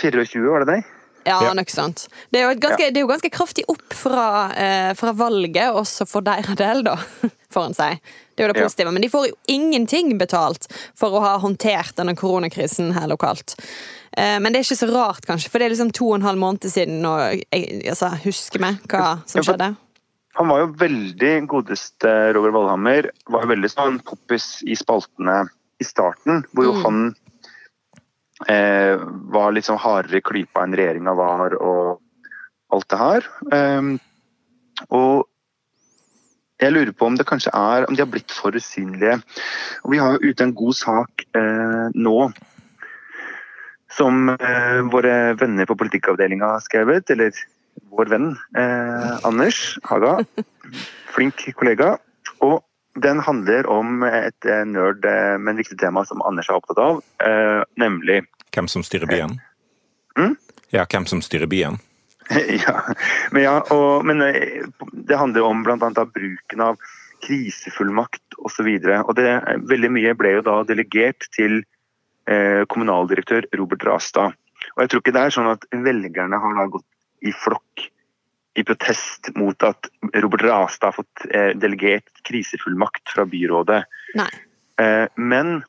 [0.01, 0.81] 24, var det det?
[1.27, 1.53] Ja, Ja.
[1.53, 2.07] nok sant.
[2.31, 5.75] Det er jo, et ganske, det er jo ganske kraftig opp fra, eh, fra valget,
[5.75, 6.95] også for deres del, da,
[7.53, 7.89] får en si.
[8.37, 8.65] Det er jo det Ja.
[8.69, 8.91] positive.
[8.93, 13.55] Men de får jo ingenting betalt for å ha håndtert denne koronakrisen her lokalt.
[14.13, 16.21] Eh, men det er ikke så rart, kanskje, for det er liksom to og en
[16.27, 19.75] halv måned siden, og jeg altså, husker meg hva som Ja, skjedde?
[20.37, 23.09] Han var jo veldig godeste Roger Valhammer.
[23.27, 25.49] Var jo veldig sånn poppis i spaltene
[25.81, 26.83] i starten, hvor jo Mm.
[26.83, 27.15] han
[28.47, 28.97] eh,
[29.33, 31.99] var litt sånn hardere i klypa enn regjeringa var og
[32.71, 33.25] alt det her.
[33.51, 33.99] Um,
[34.91, 35.25] og
[36.61, 39.19] jeg lurer på om det kanskje er om de har blitt for usynlige.
[39.85, 42.17] Og vi har jo ute en god sak eh, nå
[43.97, 47.33] som eh, våre venner på politikkavdelinga har skrevet, eller
[47.93, 50.19] vår venn eh, Anders Haga.
[51.15, 51.95] Flink kollega.
[52.45, 52.61] Og
[53.01, 57.01] den handler om et eh, nerd, eh, men viktig tema som Anders er opptatt av,
[57.23, 58.23] eh, nemlig
[58.55, 59.35] Hvem som styrer byen?
[60.17, 60.33] Mm?
[60.73, 61.77] Ja, hvem som styrer byen?
[62.65, 62.75] ja,
[63.31, 66.05] men, ja og, men eh, det handler om bl.a.
[66.05, 66.79] bruken av
[67.25, 68.67] krisefullmakt osv.
[68.81, 69.35] Det,
[69.69, 71.61] veldig mye ble jo da delegert til
[72.29, 74.35] eh, kommunaldirektør Robert Rastad.
[74.75, 76.87] Og jeg tror ikke det er sånn at velgerne har da gått
[77.25, 77.87] i flokk
[78.57, 83.83] i protest mot at Robert Rastad har fått eh, delegert krisefullmakt fra byrådet.
[84.81, 85.59] Eh, men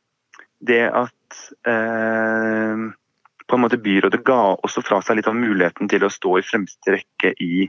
[0.64, 2.88] det at eh,
[3.48, 6.44] på en måte byrådet ga også fra seg litt av muligheten til å stå i
[6.46, 7.64] fremste rekke i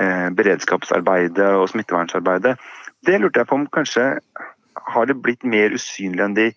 [0.00, 2.56] eh, beredskapsarbeidet og smittevernsarbeidet.
[3.06, 4.06] Det lurte jeg på om kanskje
[4.94, 6.48] har det blitt mer usynlig enn de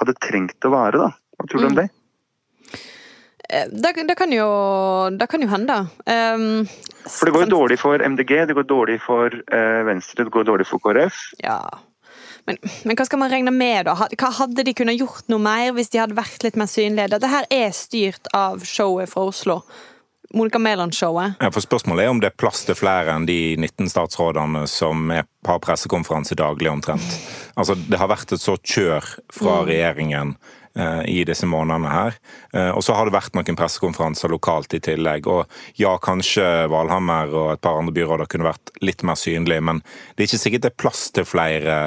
[0.00, 1.10] hadde trengt å være, da.
[1.40, 1.80] Hva tror du om Mm.
[1.80, 1.88] det?
[3.50, 4.46] Eh, Det, det, kan jo,
[5.18, 5.76] det kan jo hende.
[6.06, 6.66] Um,
[7.08, 10.44] For det går jo dårlig for MDG, det går dårlig for eh, Venstre, det går
[10.44, 11.16] dårlig for KrF.
[11.42, 11.58] Ja.
[12.48, 13.96] Men, men hva skal man regne med, da?
[13.96, 17.10] Hva Hadde de kunnet gjort noe mer hvis de hadde vært litt mer synlige?
[17.12, 19.60] Dette her er styrt av showet fra Oslo.
[20.34, 21.32] Monica Mæland-showet.
[21.40, 25.10] Ja, for Spørsmålet er om det er plass til flere enn de 19 statsrådene som
[25.10, 27.16] er, har pressekonferanse daglig omtrent.
[27.58, 30.36] Altså, Det har vært et så kjør fra regjeringen
[30.78, 32.20] eh, i disse månedene her.
[32.54, 35.26] Eh, og så har det vært noen pressekonferanser lokalt i tillegg.
[35.26, 35.50] Og
[35.80, 39.82] ja, kanskje Valhammer og et par andre byråder kunne vært litt mer synlige, men
[40.14, 41.80] det er ikke sikkert det er plass til flere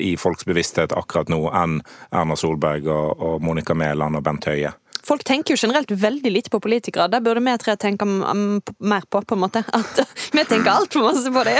[0.00, 1.80] i folks bevissthet akkurat nå enn
[2.12, 4.72] Erna Solberg og, og Monica Mæland og Bent Høie.
[5.04, 7.10] Folk tenker jo generelt veldig lite på politikere.
[7.12, 9.60] Det burde vi tre tenke mer på, på en måte.
[9.76, 10.00] At
[10.32, 11.58] vi tenker altfor masse på det.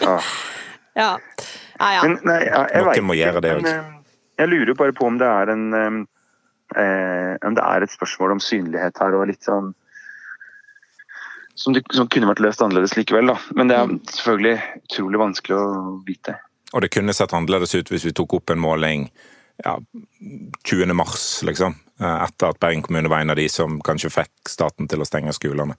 [0.00, 0.14] Ja.
[1.02, 1.10] ja.
[1.82, 2.00] Ja, ja.
[2.06, 3.68] Men nei, ja, jeg Noen vet må gjøre det òg.
[3.68, 3.92] eh,
[4.40, 6.00] Jeg lurer bare på om det er en eh,
[6.80, 9.72] eh, Om det er et spørsmål om synlighet her og litt sånn
[11.54, 13.36] som, det, som kunne vært løst annerledes likevel, da.
[13.58, 13.98] Men det er Mm.
[14.08, 14.54] selvfølgelig
[14.88, 15.66] utrolig vanskelig å
[16.06, 16.38] vite.
[16.72, 19.08] Og det kunne sett annerledes ut hvis vi tok opp en måling
[19.62, 19.76] ja,
[20.64, 20.92] 20.
[20.96, 21.74] mars, liksom.
[22.00, 25.06] eh, Etter at Bergen kommune var en av de som kanskje fikk staten til å
[25.08, 25.76] stenge skolene.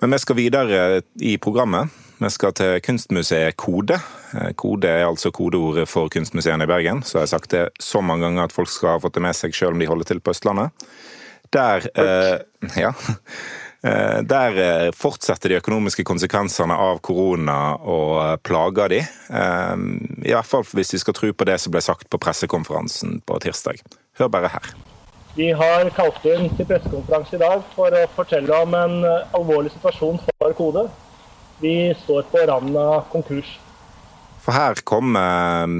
[0.00, 0.76] Men vi skal videre
[1.20, 1.90] i programmet.
[2.20, 3.98] Vi skal til kunstmuseet Kode.
[4.36, 7.02] Eh, Kode er altså kodeordet for kunstmuseene i Bergen.
[7.04, 9.36] Så har jeg sagt det så mange ganger at folk skal ha fått det med
[9.36, 10.86] seg selv om de holder til på Østlandet.
[11.52, 12.38] Der eh,
[12.84, 12.92] Ja.
[13.82, 19.00] Eh, Der eh, fortsetter de økonomiske konsekvensene av korona og plager de.
[19.00, 19.76] Eh,
[20.28, 23.40] I hvert fall hvis vi skal tro på det som ble sagt på pressekonferansen på
[23.40, 23.80] tirsdag.
[24.20, 24.72] Hør bare her.
[25.36, 29.72] Vi har kalt inn til pressekonferanse i dag for å fortelle om en eh, alvorlig
[29.76, 30.88] situasjon for Kode.
[31.60, 33.54] Vi står på randen av konkurs.
[34.40, 35.76] For her kom eh,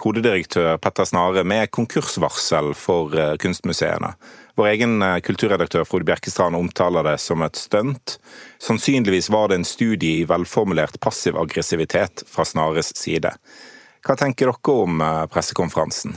[0.00, 4.14] kodedirektør Petter Snare med konkursvarsel for eh, kunstmuseene.
[4.56, 8.16] Vår egen eh, kulturredaktør Frode Bjerkestrand omtaler det som et stunt.
[8.58, 13.34] Sannsynligvis var det en studie i velformulert passiv aggressivitet fra Snares side.
[14.06, 16.16] Hva tenker dere om eh, pressekonferansen?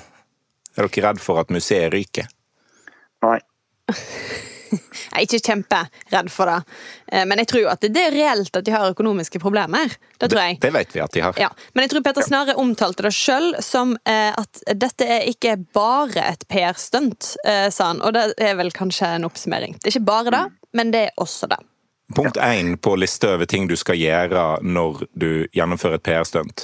[0.78, 2.32] Er dere redd for at museet ryker?
[3.28, 3.42] Nei.
[5.10, 6.58] Jeg er ikke kjemperedd for det.
[7.12, 9.96] Eh, Men jeg tror jo at det er reelt at de har økonomiske problemer.
[10.20, 10.60] Det tror jeg.
[10.62, 11.40] Det vet vi at de har.
[11.42, 15.56] Ja, Men jeg tror Peter Snare omtalte det sjøl som eh, at dette er ikke
[15.76, 18.02] bare et PR-stunt, eh, sa han.
[18.06, 19.78] Og det er vel kanskje en oppsummering.
[19.80, 20.46] Det er ikke bare det,
[20.78, 21.60] men det er også det.
[22.16, 26.64] Punkt én på lista over ting du skal gjøre når du gjennomfører et PR-stunt.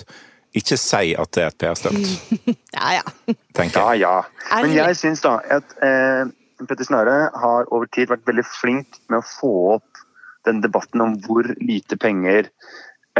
[0.56, 2.08] Ikke si at det er et PR-stunt,
[2.80, 3.34] Ja, ja.
[3.54, 4.02] tenker jeg.
[4.06, 4.14] ja.
[4.50, 4.62] ja.
[4.64, 6.24] Men jeg syns da at eh,
[6.64, 10.06] Petter Snare har over tid vært veldig flink med å få opp
[10.48, 12.50] den debatten om hvor lite penger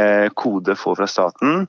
[0.00, 1.66] eh, Kode får fra staten,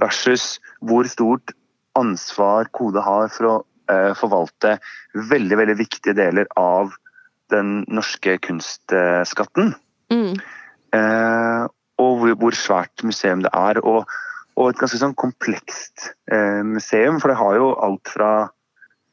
[0.00, 1.54] versus hvor stort
[1.98, 3.54] ansvar Kode har for å
[3.90, 4.78] eh, forvalte
[5.14, 6.94] veldig, veldig viktige deler av
[7.52, 9.74] den norske kunstskatten.
[10.12, 10.34] Mm.
[10.94, 11.64] Eh,
[12.02, 13.80] og hvor, hvor svært museum det er.
[13.84, 14.08] Og,
[14.58, 18.32] og et ganske sånn komplekst eh, museum, for det har jo alt fra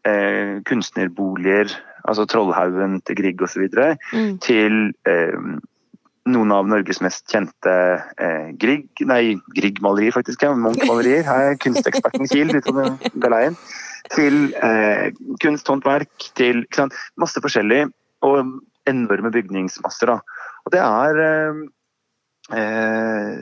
[0.07, 1.73] eh, kunstnerboliger,
[2.07, 3.67] altså Trollhaugen til Grieg osv.,
[4.13, 4.37] Mm.
[4.43, 5.37] til eh,
[6.31, 7.71] noen av Norges mest kjente
[8.21, 10.43] eh, Grieg, nei, Grieg-malerier, faktisk.
[10.45, 11.23] Ja, Munch-malerier.
[11.25, 12.85] Her er kunsteksperten Kiel ute på
[13.23, 13.57] galeien.
[14.13, 15.09] Til eh,
[15.41, 16.97] kunsthåndverk, til ikke sant?
[17.17, 17.87] masse forskjellig.
[18.21, 18.59] Og
[18.89, 20.09] enorme bygningsmasser.
[20.13, 20.19] da.
[20.65, 21.61] Og det er eh,
[22.57, 23.41] eh,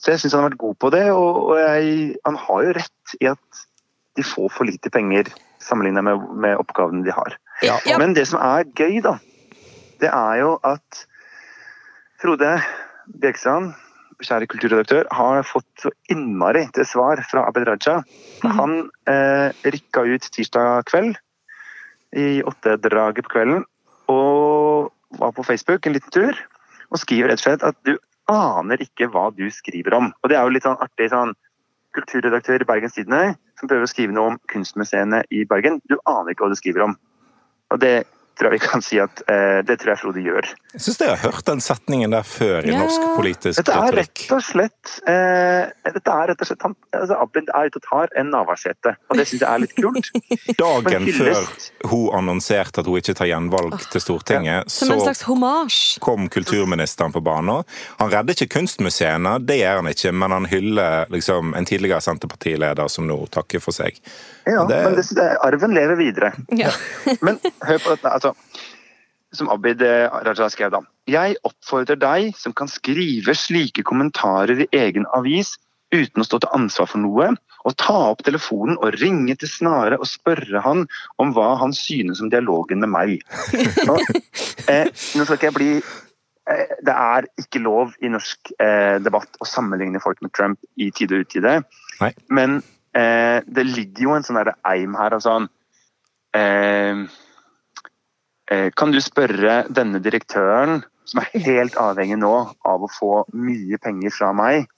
[0.00, 2.76] Så jeg syns han har vært god på det, og, og jeg, han har jo
[2.76, 3.64] rett i at
[4.18, 5.30] de får for lite penger
[5.64, 7.36] sammenlignet med, med oppgavene de har.
[7.64, 7.78] Ja.
[8.00, 9.16] Men det som er gøy, da,
[10.02, 11.04] det er jo at
[12.22, 12.54] Frode
[13.20, 13.74] Bjerkstrand,
[14.24, 17.98] kjære kulturredaktør, har fått så innmari til svar fra Abed Raja.
[18.44, 18.76] Han
[19.10, 21.18] eh, rykka ut tirsdag kveld
[22.16, 23.64] i åttedraget på kvelden
[24.08, 26.38] og var på Facebook en liten tur
[26.92, 27.96] og skriver rett og slett at du
[28.30, 30.12] aner ikke hva du skriver om.
[30.22, 31.34] Og det er jo litt sånn artig sånn
[31.94, 35.80] kulturredaktør i Bergens Tidende som prøver å skrive noe om kunstmuseene i Bergen.
[35.90, 36.96] Du aner ikke hva du skriver om.
[37.72, 38.04] Og det
[38.38, 40.48] tror jeg vi kan si at eh, det tror jeg Frode gjør.
[40.74, 42.80] Jeg syns jeg har hørt den setningen der før i Ja.
[42.82, 44.24] norsk politisk Dette er retorikk.
[44.24, 47.86] rett og slett eh, dette er rett og slett han, altså Abid er ute og
[47.86, 50.10] tar en Navarsete, og det syns jeg er litt kult.
[50.64, 51.40] Dagen før
[51.92, 55.80] hun annonserte at hun ikke tar gjenvalg til Stortinget, Som en så slags homasj.
[56.02, 57.62] kom kulturministeren på banen.
[58.00, 62.88] Han redder ikke kunstmuseene, det gjør han ikke, men han hyller liksom, en tidligere Senterpartileder
[62.90, 64.00] som nå takker for seg.
[64.46, 66.32] Ja, Det- men det, det, arven lever videre.
[66.64, 66.70] Ja.
[67.24, 68.10] Men hør på dette.
[68.12, 68.34] altså
[69.34, 70.78] som Abid eh, Raja skrev da.
[71.10, 75.56] Jeg oppfordrer deg som kan skrive slike kommentarer i egen avis
[75.94, 77.26] uten å stå til ansvar for noe,
[77.66, 80.84] å ta opp telefonen og ringe til Snare og spørre han
[81.22, 83.16] om hva han synes om dialogen med meg.
[83.88, 83.98] Nå,
[84.70, 89.38] eh, nå skal ikke jeg bli eh, Det er ikke lov i norsk eh, debatt
[89.42, 91.56] å sammenligne folk med Trump i tide og utide,
[92.00, 92.12] Nei.
[92.30, 92.60] men
[92.98, 95.48] eh, det ligger jo en sånn eim her av sånn
[96.36, 97.04] eh,
[98.50, 103.78] eh, Kan du spørre denne direktøren, som er helt avhengig nå av å få mye
[103.82, 104.70] penger fra meg,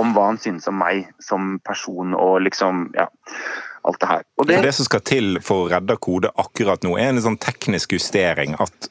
[0.00, 3.08] om hva han synes om meg som person og liksom Ja,
[3.84, 4.24] alt det her.
[4.40, 7.40] Og det, det som skal til for å redde kode akkurat nå, er en sånn
[7.40, 8.56] teknisk justering.
[8.62, 8.88] At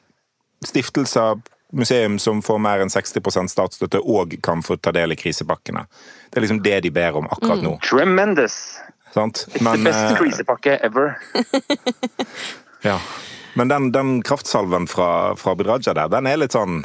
[0.68, 1.42] stiftelser,
[1.74, 5.86] museum som får mer enn 60% statsstøtte, òg kan få ta del i krisepakkene.
[6.30, 7.78] Det er liksom det de ber om akkurat nå.
[7.86, 8.78] tremendous!
[9.14, 9.46] Sant?
[9.54, 11.18] It's Men, the best eh, krisepakke ever.
[12.90, 13.00] ja.
[13.54, 16.82] Men den, den kraftsalven fra, fra Abid Raja der, den er litt sånn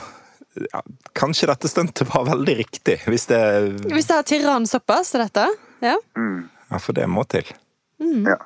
[0.72, 0.83] ja,
[1.16, 3.40] Kanskje dette stuntet var veldig riktig, hvis det
[3.87, 5.46] Hvis det har tyrann såpass, til dette?
[5.81, 5.94] Ja.
[6.68, 7.48] Ja, for det må til.
[8.27, 8.37] Ja.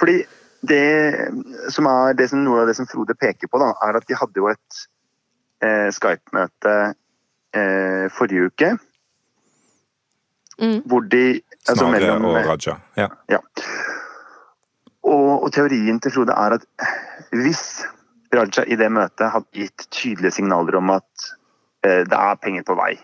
[0.00, 0.22] Fordi
[0.62, 1.32] det
[1.74, 4.16] som er det som, noe av det som Frode peker på, da, er at de
[4.16, 4.82] hadde jo et
[5.94, 6.74] Skype-møte
[7.54, 8.72] eh, forrige uke.
[10.58, 10.80] Mm.
[10.86, 12.76] Hvor de altså Snare mellom- og Raja.
[12.96, 13.08] Ja.
[13.30, 13.38] Ja.
[15.02, 16.66] Og, og teorien til Frode er at
[17.32, 17.86] hvis
[18.34, 21.32] Raja i det møtet hadde gitt tydelige signaler om at
[21.84, 22.94] eh, det er penger på vei,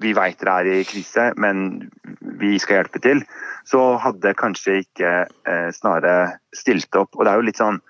[0.00, 1.90] vi veit dere er i krise, men
[2.40, 3.24] vi skal hjelpe til,
[3.68, 7.12] så hadde kanskje ikke eh, Snare stilt opp.
[7.18, 7.80] Og det er jo litt sånn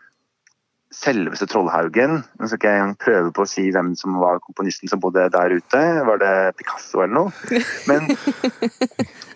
[0.91, 4.91] Selveste Trollhaugen Nå skal ikke jeg engang prøve på å si hvem som var komponisten
[4.91, 5.83] som bodde der ute.
[6.09, 7.61] Var det Picasso eller noe?
[7.87, 8.11] Men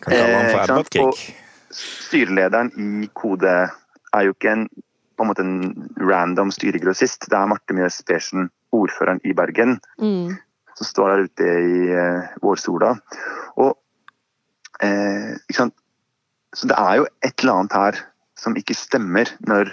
[0.04, 0.66] Eh?
[0.92, 1.20] Grieg.
[1.72, 3.52] styrelederen i Kode
[4.12, 4.66] er jo ikke en,
[5.16, 5.54] på en måte en
[6.04, 7.24] random styregrossist.
[7.30, 10.34] Det er Marte Mjøs Persen, ordføreren i Bergen, Mm.
[10.76, 12.92] som står der ute i eh, vårsola.
[13.56, 13.72] Og
[14.82, 15.74] eh, ikke sant?
[16.54, 18.02] Så det er jo et eller annet her
[18.38, 19.72] som ikke stemmer når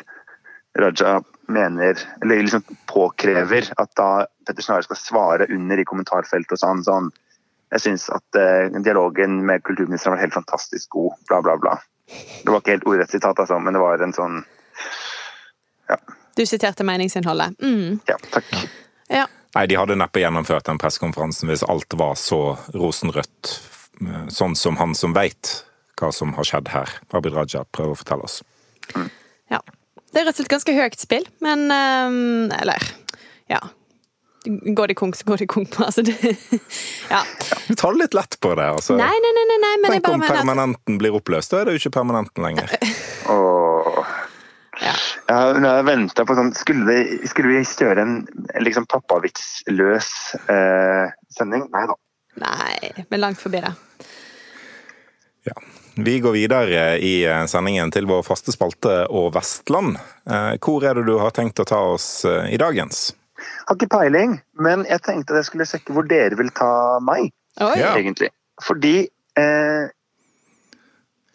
[0.79, 6.61] Raja mener, eller liksom påkrever at da Petter Snare skal svare under i kommentarfeltet og
[6.61, 7.09] sånn, sånn
[7.71, 11.75] jeg syns at eh, dialogen med kulturministeren var helt fantastisk god, bla, bla, bla.
[12.43, 14.41] Det var ikke helt ordrett sitat, altså, men det var en sånn
[15.91, 15.97] Ja.
[16.35, 17.57] Du siterte meningsinnholdet.
[17.59, 17.99] Mm.
[18.07, 18.47] Ja, takk.
[19.11, 19.25] Ja.
[19.55, 23.51] Nei, de hadde neppe gjennomført den pressekonferansen hvis alt var så rosenrødt.
[24.31, 25.51] Sånn som han som veit
[25.99, 28.39] hva som har skjedd her, Abid Raja, prøver å fortelle oss.
[29.51, 29.59] ja.
[30.11, 32.83] Det er rett og slett ganske høyt spill, men ehm, Eller,
[33.51, 33.61] ja.
[34.47, 35.75] Går de konk, så går de konk.
[35.85, 36.15] Altså, det,
[37.11, 37.21] ja.
[37.67, 38.65] Du tar litt lett på det.
[38.73, 38.97] altså.
[38.99, 41.61] Nei, nei, nei, nei, nei, men Tenk bare om mener at permanenten blir oppløst, da
[41.61, 42.73] er det jo ikke permanenten lenger.
[43.35, 44.01] Åh.
[44.81, 44.95] Ja.
[45.29, 48.15] Jeg har- venta på sånn Skulle vi, skulle vi kjøre en
[48.65, 50.09] liksom pappavitsløs
[50.49, 51.67] eh, sending?
[51.71, 51.95] Nei da.
[52.41, 53.71] Nei, er langt forbi det.
[55.47, 55.55] Ja.
[55.95, 59.97] Vi går videre i eh, sendingen til vår faste spalte og Vestland.
[60.23, 63.09] Eh, Hvor er det du har tenkt å ta oss eh, i dagens?
[63.67, 67.33] Har ikke peiling, men jeg tenkte at jeg skulle sjekke hvor dere vil ta meg.
[67.59, 67.75] Oi!
[67.83, 68.31] Egentlig.
[68.63, 68.95] Fordi
[69.41, 69.91] eh,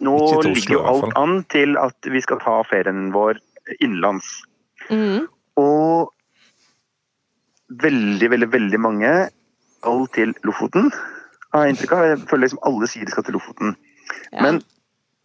[0.06, 3.40] nå Oslo, ligger jo alt an til at vi skal ta ferien vår
[3.80, 4.28] innenlands.
[4.88, 5.26] Mm.
[5.60, 6.12] Og
[7.82, 9.12] veldig, veldig, veldig mange
[9.76, 10.88] skal til Lofoten.
[11.52, 12.06] Har jeg inntrykk av.
[12.08, 13.76] Jeg føler liksom alle sier de skal til Lofoten.
[14.32, 14.42] Ja.
[14.44, 14.60] Men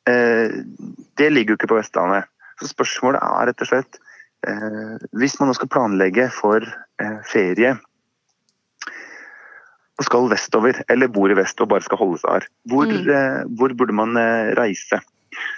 [0.09, 0.55] eh,
[1.19, 2.27] det ligger jo ikke på Vestlandet.
[2.61, 3.97] Så spørsmålet er rett og slett
[4.47, 7.75] eh, Hvis man nå skal planlegge for eh, ferie
[10.01, 13.09] og skal vestover, eller bor i vest og bare skal holde seg her, hvor, Mm.
[13.13, 14.97] eh, hvor burde man eh, reise?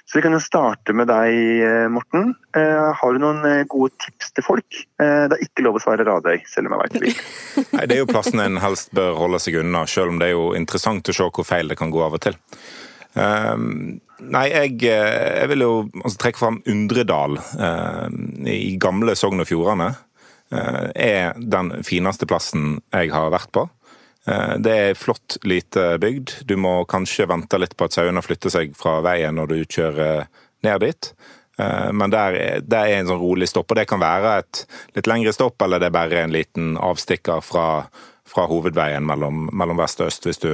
[0.06, 1.32] Så vi kan jo starte med deg,
[1.64, 2.36] eh, Morten.
[2.56, 4.68] Eh, har du noen gode tips til folk?
[5.00, 7.14] Eh, det er ikke lov å svare Radøy, selv om jeg veit det.
[7.78, 10.36] Nei, Det er jo plassen en helst bør holde seg unna, selv om det er
[10.36, 12.36] jo interessant å se hvor feil det kan gå av og til.
[13.20, 14.00] Ehm,
[14.34, 18.08] nei, jeg, eh, jeg vil jo altså, trekke fram Undredal eh,
[18.50, 19.92] i gamle Sogn og Fjordane.
[20.54, 23.68] eh, er den fineste plassen jeg har vært på.
[24.28, 26.44] Eh, Det er flott lite bygd.
[26.48, 30.28] Du må kanskje vente litt på at sauene flytter seg fra veien når du kjører
[30.64, 31.14] ned dit.
[31.94, 34.64] Men der, er- der er en sånn rolig stopp, og det kan være et
[34.96, 37.86] litt lengre stopp, eller det er bare en liten avstikker fra,
[38.34, 40.52] fra hovedveien mellom, mellom vest og øst hvis du,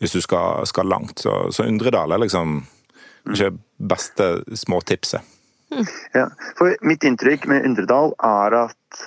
[0.00, 1.20] hvis du skal, skal langt.
[1.20, 2.62] Så, så Undredal er liksom
[3.28, 3.52] ikke
[3.90, 5.36] beste småtipset.
[6.16, 6.26] Ja,
[6.58, 9.04] for mitt inntrykk med Undredal er at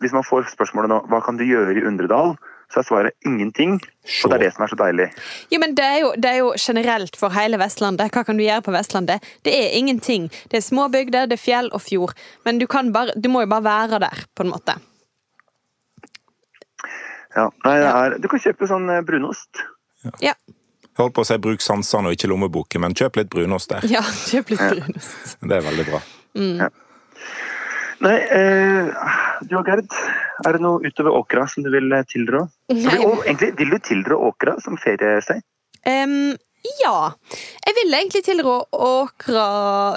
[0.00, 2.34] hvis man får spørsmålet nå hva kan du gjøre i Undredal,
[2.72, 3.76] så er svaret ingenting.
[4.24, 5.06] Og det er det som er så deilig.
[5.52, 8.10] Jo, men det er jo, det er jo generelt for hele Vestlandet.
[8.14, 9.28] Hva kan du gjøre på Vestlandet?
[9.46, 10.26] Det er ingenting.
[10.50, 12.16] Det er små bygder, det er fjell og fjord.
[12.48, 14.76] Men du, kan bare, du må jo bare være der, på en måte.
[17.34, 17.48] Ja.
[17.64, 19.64] Nei, det er, du kan kjøpe sånn eh, brunost.
[20.22, 20.34] Ja.
[20.94, 23.86] Jeg holdt på å si bruk sansene og ikke lommeboken, men kjøp litt brunost der.
[23.90, 25.36] ja kjøp litt brunost.
[25.48, 26.02] Det er veldig bra.
[28.04, 29.10] Nei, eh,
[29.48, 29.90] du og Gerd,
[30.44, 32.44] er det noe utover Åkra som du vil eh, tilrå?
[32.74, 32.96] Nei.
[33.06, 35.42] Og egentlig, vil du tilrå Åkra som feriested?
[35.88, 36.34] Em,
[36.80, 37.12] ja.
[37.66, 39.48] Jeg vil egentlig tilrå Åkra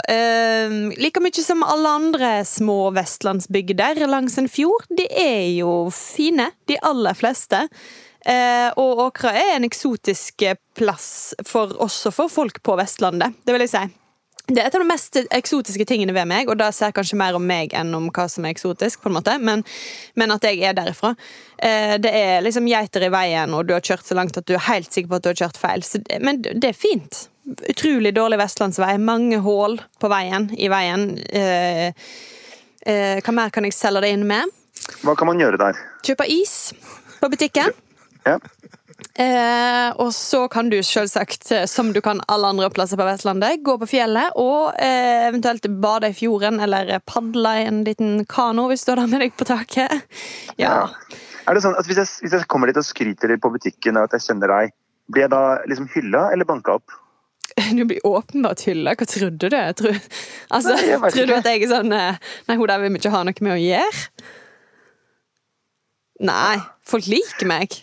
[0.09, 4.87] eh, like mye som alle andre små vestlandsbygder langs en fjord.
[4.89, 7.63] De er jo fine, de aller fleste.
[8.27, 10.43] Eh, og Åkra er en eksotisk
[10.77, 13.87] plass for, også for folk på Vestlandet, det vil jeg si.
[14.47, 17.17] Det er et av de mest eksotiske tingene ved meg, og da ser jeg kanskje
[17.19, 19.63] mer om meg enn om hva som er eksotisk, på en måte, men,
[20.15, 21.11] men at jeg er derifra.
[21.57, 24.55] Eh, det er liksom geiter i veien, og du har kjørt så langt at du
[24.55, 25.83] er helt sikker på at du har kjørt feil.
[25.83, 27.25] Så, men det er fint.
[27.73, 28.93] Utrolig dårlig vestlandsvei.
[29.03, 31.09] Mange hull på veien, i veien.
[31.27, 31.91] Eh,
[32.87, 34.55] eh, hva mer kan jeg selge det inn med?
[35.03, 35.83] Hva kan man gjøre der?
[36.07, 36.55] Kjøpe is
[37.19, 37.75] på butikken.
[38.23, 38.39] Ja.
[39.17, 43.63] Eh, og så kan du selvsagt, eh, som du kan alle andre plasser på Vestlandet,
[43.65, 48.67] gå på fjellet og eh, eventuelt bade i fjorden eller padle i en liten kano
[48.69, 50.05] hvis du har det med deg på taket.
[50.61, 50.85] Ja.
[51.47, 54.05] Er det sånn at hvis jeg, hvis jeg kommer dit og skryter på butikken og
[54.05, 54.77] at jeg kjenner deg,
[55.09, 56.97] blir jeg da liksom hylla eller banka opp?
[57.77, 58.93] Du blir åpenbart hylla.
[58.99, 59.61] Hva trodde du?
[59.81, 60.01] Tror,
[60.53, 63.15] altså, Nei, tror du at jeg er sånn eh, Nei, hun der vil vi ikke
[63.15, 64.35] ha noe med å gjøre?
[66.25, 66.57] Nei,
[66.87, 67.75] folk liker meg.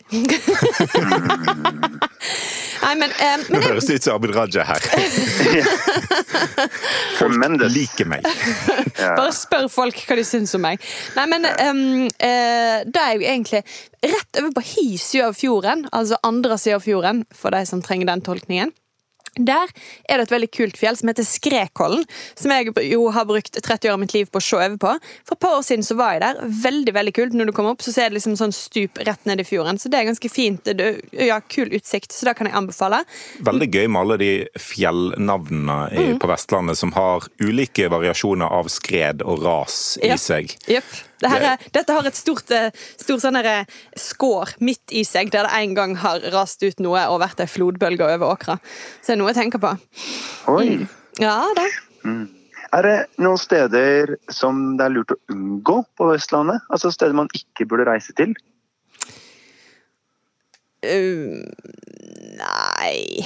[2.85, 4.83] Nei, men, eh, men Nå høres det ut som Abid Raja her.
[7.21, 7.35] folk
[7.71, 8.23] Liker meg.
[8.99, 10.77] Bare spør folk hva de syns om meg.
[11.15, 13.63] Nei, men um, eh, det er jo egentlig
[14.03, 17.83] rett over på hi side av fjorden, altså andre sida av fjorden, for de som
[17.85, 18.71] trenger den tolkningen.
[19.37, 19.67] Der
[20.09, 22.05] er det et veldig kult fjell som heter Skrekollen,
[22.39, 24.93] som jeg jo har brukt 30 år av mitt liv på å se over på.
[25.27, 26.43] For et par år siden så var jeg der.
[26.65, 27.33] Veldig veldig kult.
[27.35, 29.79] Når du kommer opp, så ser det liksom sånn stup rett ned i fjorden.
[29.81, 30.65] Så det er ganske fint.
[30.65, 33.03] Det, ja, Kul utsikt, så det kan jeg anbefale.
[33.45, 36.19] Veldig gøy med alle de fjellnavnene i, Mm.
[36.19, 40.17] på Vestlandet som har ulike variasjoner av skred og ras i Ja.
[40.17, 40.57] seg.
[40.69, 40.85] Jepp.
[41.25, 42.69] Det her er, dette har et stort, eh,
[43.01, 43.65] stort sånn eh,
[43.97, 47.49] skår midt i seg, der det en gang har rast ut noe og vært ei
[47.49, 48.59] flodbølge over åkra.
[49.01, 49.73] Så det er noe jeg tenker på.
[50.53, 50.85] Oi.
[51.23, 51.69] Ja da.
[52.75, 56.65] Er det noen steder som det er lurt å unngå på Vestlandet?
[56.75, 58.35] Altså steder man ikke burde reise til?
[60.85, 61.41] Uh,
[62.37, 63.25] nei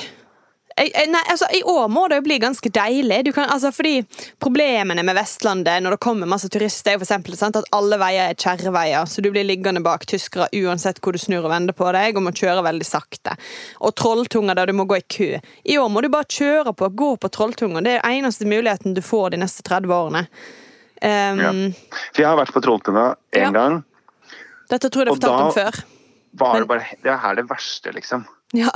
[1.10, 3.24] nei, altså I år må det jo bli ganske deilig.
[3.26, 4.02] Du kan, altså, fordi
[4.42, 8.30] Problemene med Vestlandet når det kommer masse turister, er for eksempel, sant, at alle veier
[8.30, 9.08] er kjerreveier.
[9.10, 12.26] Så du blir liggende bak tyskere uansett hvor du snur og vender på deg, og
[12.26, 13.34] må kjøre veldig sakte.
[13.80, 15.30] Og trolltunger der du må gå i kø.
[15.64, 17.84] I år må du bare kjøre på, gå på trolltunger.
[17.84, 20.26] Det er den eneste muligheten du får de neste 30 årene.
[20.98, 21.52] Um, Ja.
[22.12, 23.50] For jeg har vært på Trolltunga én Ja.
[23.54, 23.84] gang.
[24.68, 25.84] Dette tror jeg du Og fortalt om før.
[26.38, 28.26] Var det, bare, det er her det verste, liksom.
[28.52, 28.70] Ja.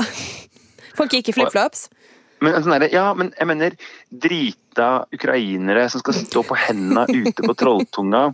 [0.99, 1.89] Folk gikk i flipflops.
[2.43, 3.77] Men, sånn ja, men jeg mener
[4.11, 8.25] drita ukrainere som skal stå på hendene ute på Trolltunga.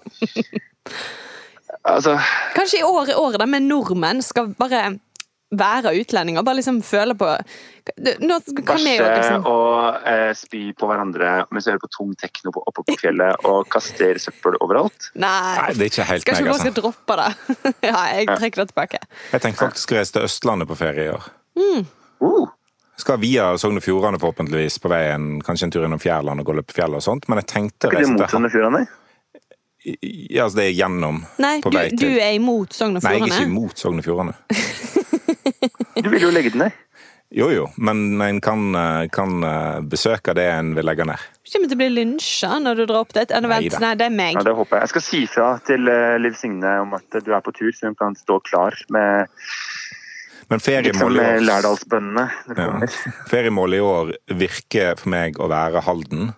[1.89, 2.15] Altså
[2.57, 4.87] Kanskje i år er året der med nordmenn skal bare
[5.49, 6.45] være utlendinger.
[6.45, 7.29] Bare liksom føle på
[8.21, 8.37] Nå
[8.69, 12.85] bæsje liksom og eh, spy på hverandre mens vi hører på tung tekno på- oppe
[12.85, 15.09] på fjellet og kaster søppel overalt.
[15.17, 15.71] Nei, Nei.
[15.79, 16.83] det er ikke helt Skal ikke meg, bare skal altså.
[16.83, 17.31] droppe det.
[17.89, 19.01] ja, jeg trekker det tilbake.
[19.33, 21.31] Jeg tenker faktisk å reise til Østlandet på ferie i år.
[22.25, 22.49] Uh,
[22.99, 26.57] Skal via Sogn og Fjordane forhåpentligvis på veien, kanskje en tur innom Fjærland og gå
[26.59, 28.83] litt på fjellet og sånt, men jeg tenkte Er ikke det mot Sogn og Fjordane?
[29.89, 33.07] Ja, altså det er gjennom Nei, på du, vei du til er imot Sogn og
[33.07, 34.37] Nei, jeg er ikke imot Sogn og Fjordane.
[35.99, 36.77] Du vil jo legge den ned.
[37.35, 41.21] Jo jo, men en kan, eh, kan eh, besøke det en vil legge ned.
[41.45, 43.35] Du kommer til å bli lynsja når du drar opp dit.
[43.35, 44.39] Nei, vent, nei, det er meg.
[44.39, 44.87] Ja, det håper jeg.
[44.87, 47.91] Jeg skal si fra til eh, Liv Signe om at du er på tur, så
[47.91, 49.29] hun kan stå klar med,
[50.49, 52.27] Men feriemålet i år, Lærdalsbøndene.
[52.49, 52.99] ja, kommer.
[53.29, 56.31] feriemålet i år virker for meg å være Halden.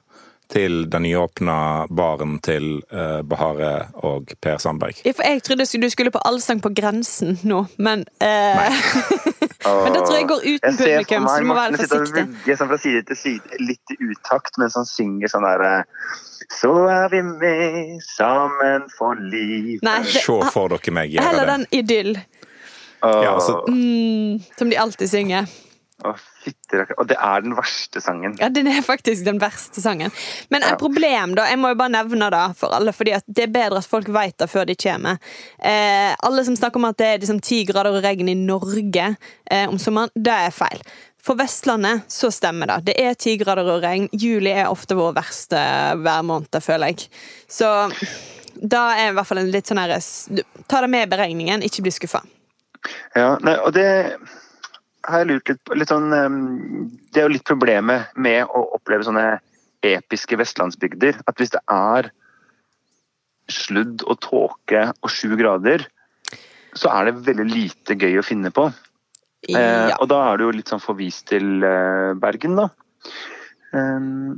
[0.50, 4.98] Til den nyåpna baren til eh, Bahare og Per Sandberg.
[5.06, 8.58] Ja, For jeg trodde du skulle på Allsang på grensen nå, men eh,
[9.62, 12.02] Men det tror jeg går uten Jeg publikum, så du må være forsiktig.
[12.02, 15.30] Morten sitte og vugger sånn fra side til side, litt i utakt, mens han synger
[15.30, 15.72] sånn derre
[16.58, 19.84] Så er vi med sammen for livet.
[19.86, 21.28] Nei, det, Se for dere meg gjøre det.
[21.30, 22.16] heller den idyll
[23.02, 25.46] Ja, altså- mm, som de alltid synger.
[26.04, 26.96] åh, fytterakker.
[26.98, 28.36] Og det er den verste sangen.
[28.40, 30.10] Ja, Den er faktisk den verste sangen.
[30.48, 33.52] Men et problem, da, jeg må jo bare nevne det for alle, fordi det er
[33.52, 35.18] bedre at folk vet det før de kommer.
[35.58, 39.16] Eh, alle som snakker om at det er liksom ti grader og regn i Norge
[39.50, 40.80] eh, om sommeren, det er feil.
[41.20, 42.80] For Vestlandet så stemmer det.
[42.86, 44.08] Det er ti grader og regn.
[44.16, 45.60] Juli er ofte vår verste
[46.00, 47.10] værmåned, føler jeg.
[47.44, 47.68] Så
[48.56, 49.98] da er i hvert fall en litt sånn her
[50.68, 52.22] Ta det med i beregningen, ikke bli skuffa.
[53.16, 53.86] Ja, nei, og det
[55.08, 55.76] har jeg lurt litt på.
[55.78, 56.10] Litt sånn,
[57.12, 59.40] det er jo litt problemet med å oppleve sånne
[59.86, 61.20] episke vestlandsbygder.
[61.28, 62.10] At hvis det er
[63.50, 65.86] sludd og tåke og sju grader,
[66.78, 68.68] så er det veldig lite gøy å finne på.
[69.48, 72.68] Eh, og da er du jo litt sånn forvist til eh, Bergen, da.
[73.74, 74.36] Ehm,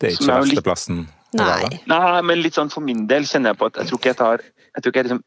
[0.00, 1.02] Det er ikke er jo litt- verste plassen.
[1.32, 1.80] Nei.
[1.88, 4.16] nei, men litt sånn for min del kjenner jeg på at jeg tror ikke jeg
[4.18, 5.22] tar jeg tror ikke jeg liksom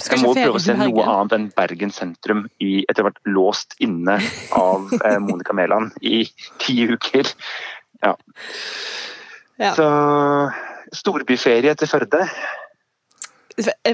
[0.00, 4.16] Jeg må prøve å se noe annet enn Bergen sentrum i, etter hvert låst inne
[4.56, 6.24] av eh, Monica Mæland i
[6.62, 7.28] ti uker.
[8.02, 8.16] Ja.
[9.60, 9.74] Ja.
[9.76, 9.86] Så
[10.96, 12.24] storbyferie til Førde.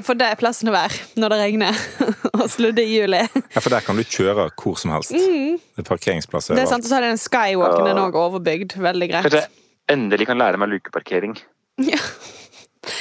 [0.06, 1.78] For det er plassen å være når det regner
[2.38, 3.24] og sludder i juli.
[3.26, 5.14] Ja, for der kan du kjøre hvor som helst.
[5.14, 6.60] Det er parkeringsplasser Mm.
[6.60, 8.78] Det er sant, og så er den skywalken den òg overbygd.
[8.78, 9.26] Veldig greit.
[9.26, 11.34] Kanskje jeg endelig kan lære meg lukeparkering.
[11.82, 11.98] Ja.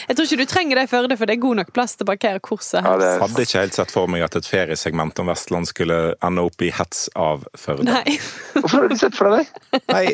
[0.07, 2.05] Jeg tror ikke du trenger det i Førde, for det er god nok plass til
[2.07, 5.19] å parkere hvor som Ja, det, Hadde ikke helt sett for meg at et feriesegment
[5.23, 7.87] om Vestland skulle ende opp i hets av Førde.
[7.89, 8.17] Nei.
[8.57, 9.81] hvorfor har du ikke sett for deg det?
[9.91, 10.05] Nei,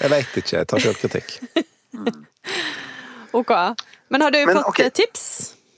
[0.00, 0.56] jeg veit ikke.
[0.60, 1.36] Jeg tar selvkritikk.
[3.36, 3.52] Ok.
[4.08, 4.80] Men har du Men, fått ok.
[4.80, 5.24] eh, tips?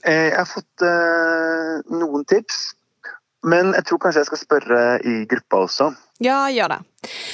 [0.05, 2.59] Eh, Jeg har fått uh, noen tips.
[3.43, 5.89] Men jeg tror kanskje jeg skal spørre i gruppa også.
[6.19, 6.79] Ja, gjør det.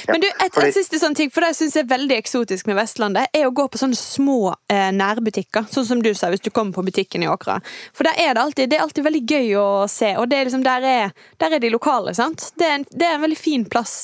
[0.06, 2.78] Men du, et, et siste sånn ting, for det syns jeg er veldig eksotisk med
[2.78, 5.66] Vestlandet, er å gå på sånne små eh, nærbutikker.
[5.72, 7.58] Sånn som du sa, hvis du kommer på butikken i Åkra.
[7.96, 10.50] For der er det alltid, det er alltid veldig gøy å se, og det er
[10.50, 12.14] liksom, der, er, der er de lokale.
[12.14, 12.52] sant?
[12.54, 13.96] Det er, en, det er en veldig fin plass.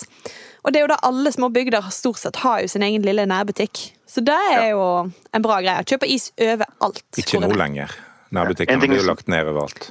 [0.62, 3.26] Og det er jo da alle små bygder stort sett har jo sin egen lille
[3.30, 3.84] nærbutikk.
[4.06, 5.86] Så det er jo en bra greie.
[5.88, 7.04] Kjøpe is overalt.
[7.18, 7.62] Ikke nå er.
[7.64, 7.94] lenger.
[8.32, 9.88] Nærbutikken Nærbutikkene blir jo lagt ned overalt.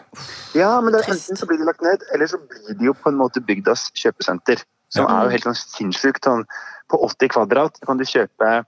[0.57, 2.95] Ja, men det er enten så blir de lagt ned, eller så blir de jo
[2.97, 4.63] på en måte bygdas kjøpesenter.
[4.91, 5.19] Som Ja.
[5.21, 6.23] er jo helt sånn sinnssykt.
[6.27, 6.45] Sånn,
[6.91, 8.65] på 80 kvadrat kan du kjøpe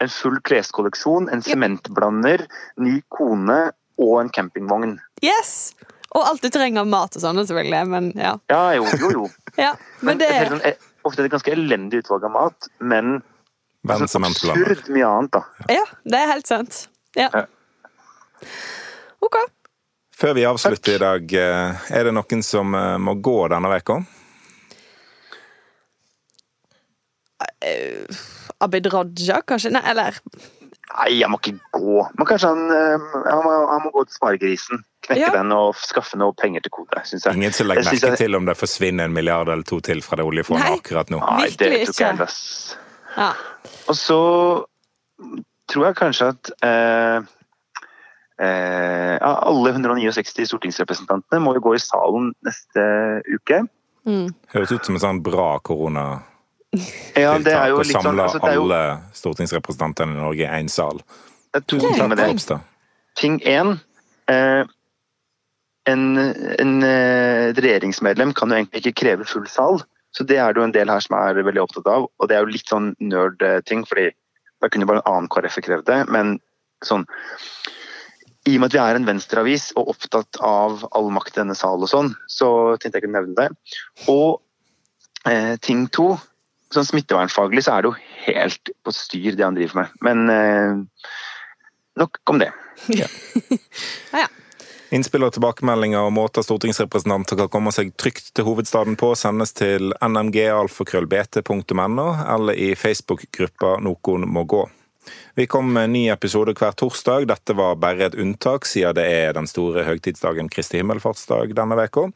[0.00, 1.54] en full kleskolleksjon, en Ja.
[1.54, 2.46] sementblander,
[2.78, 4.98] ny kone og en campingvogn.
[5.22, 5.74] Yes!
[6.12, 7.86] Og alt du trenger av mat og sånn, selvfølgelig.
[7.88, 8.36] Men ja.
[8.50, 9.28] Ja, jo, jo, jo.
[9.58, 9.74] ja.
[10.02, 13.22] Men Men det et helt sånn, eh, ofte et ganske elendig utvalg av mat, men
[13.86, 14.70] altså, sementblander.
[14.72, 15.44] absurd mye annet, da.
[15.68, 16.88] Ja, det er helt sant.
[17.14, 17.28] Ja.
[17.32, 17.44] Ja.
[19.22, 19.36] Ok.
[20.16, 23.68] Før vi avslutter i dag, eh, er det noen som eh, må gå denne
[27.60, 28.18] veka?
[28.60, 29.70] Abid Raja, kanskje?
[29.72, 30.16] Nei, eller
[30.90, 32.00] Nei, han må ikke gå.
[32.18, 34.80] Men kanskje han, eh, han, må, han må gå til sparegrisen.
[35.06, 35.30] Knekke Ja.
[35.36, 37.36] den og skaffe noe penger til kode, syns jeg.
[37.38, 40.16] Ingen som legger merke jeg- til om det forsvinner en milliard eller to til fra
[40.16, 40.78] det oljefondet Nei.
[40.78, 41.20] akkurat nå.
[41.20, 42.76] Nei, det tror ikke jeg.
[43.16, 43.32] Ja.
[43.88, 44.64] Og så
[45.70, 47.20] tror jeg kanskje at eh,
[48.40, 53.62] eh, alle 169 stortingsrepresentantene må jo gå i salen neste uke.
[54.06, 54.34] Mm.
[54.52, 56.26] Høres ut som en sånn bra koronatiltak
[57.18, 58.82] Ja, det er jo litt sånn samle altså, det er jo, alle
[59.18, 61.00] stortingsrepresentantene i Norge i én sal.
[61.50, 62.58] det er to ting med det.
[63.18, 63.72] Ting én
[64.30, 64.62] eh,
[65.90, 69.82] en, en, eh, et regjeringsmedlem kan jo egentlig ikke kreve full sal.
[70.14, 72.06] Så det er det jo en del her som er veldig opptatt av.
[72.06, 74.10] Og det er jo litt sånn nerd-ting, fordi
[74.62, 76.00] da kunne bare en annen KrF krevd det.
[76.10, 76.36] Men
[76.86, 77.06] sånn
[78.48, 81.58] I og med at vi er en venstreavis og opptatt av all makt i denne
[81.58, 83.48] sal og sånn, så tenkte jeg kunne nevne det.
[84.10, 84.40] Og
[85.30, 86.14] eh, ting to
[86.74, 87.96] Sånn smittevernfaglig så er det jo
[88.26, 89.88] helt på styr det han driver med.
[90.06, 90.72] Men eh,
[91.98, 92.52] nok om det.
[92.94, 93.08] ja,
[94.22, 94.28] ja.
[94.90, 99.92] Innspill og tilbakemeldinger og måter stortingsrepresentanter kan komme seg trygt til hovedstaden på, sendes til
[100.02, 104.64] nmgalfakrøllbt.no eller i Facebook-gruppa Noen må gå.
[105.38, 107.28] Vi kom med en ny episode hver torsdag.
[107.30, 112.10] Dette var bare et unntak, siden det er den store høgtidsdagen Kristi himmelfartsdag denne veka.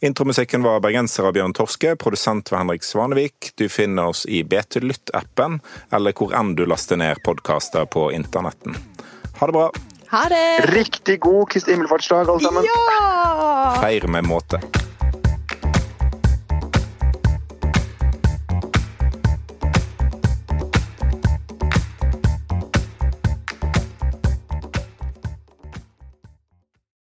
[0.00, 3.52] Intromusikken var bergenser av Bjørn Torske, produsent var Henrik Svanevik.
[3.54, 5.60] Du finner oss i BT Lytt-appen,
[5.94, 8.76] eller hvor enn du laster ned podkaster på internetten.
[9.40, 9.68] Ha det bra.
[10.14, 10.46] Ha det!
[10.74, 12.66] Riktig god Kristi himmelfartsdag, alle sammen.
[12.68, 13.76] Ja!
[13.80, 14.60] Feir med måte.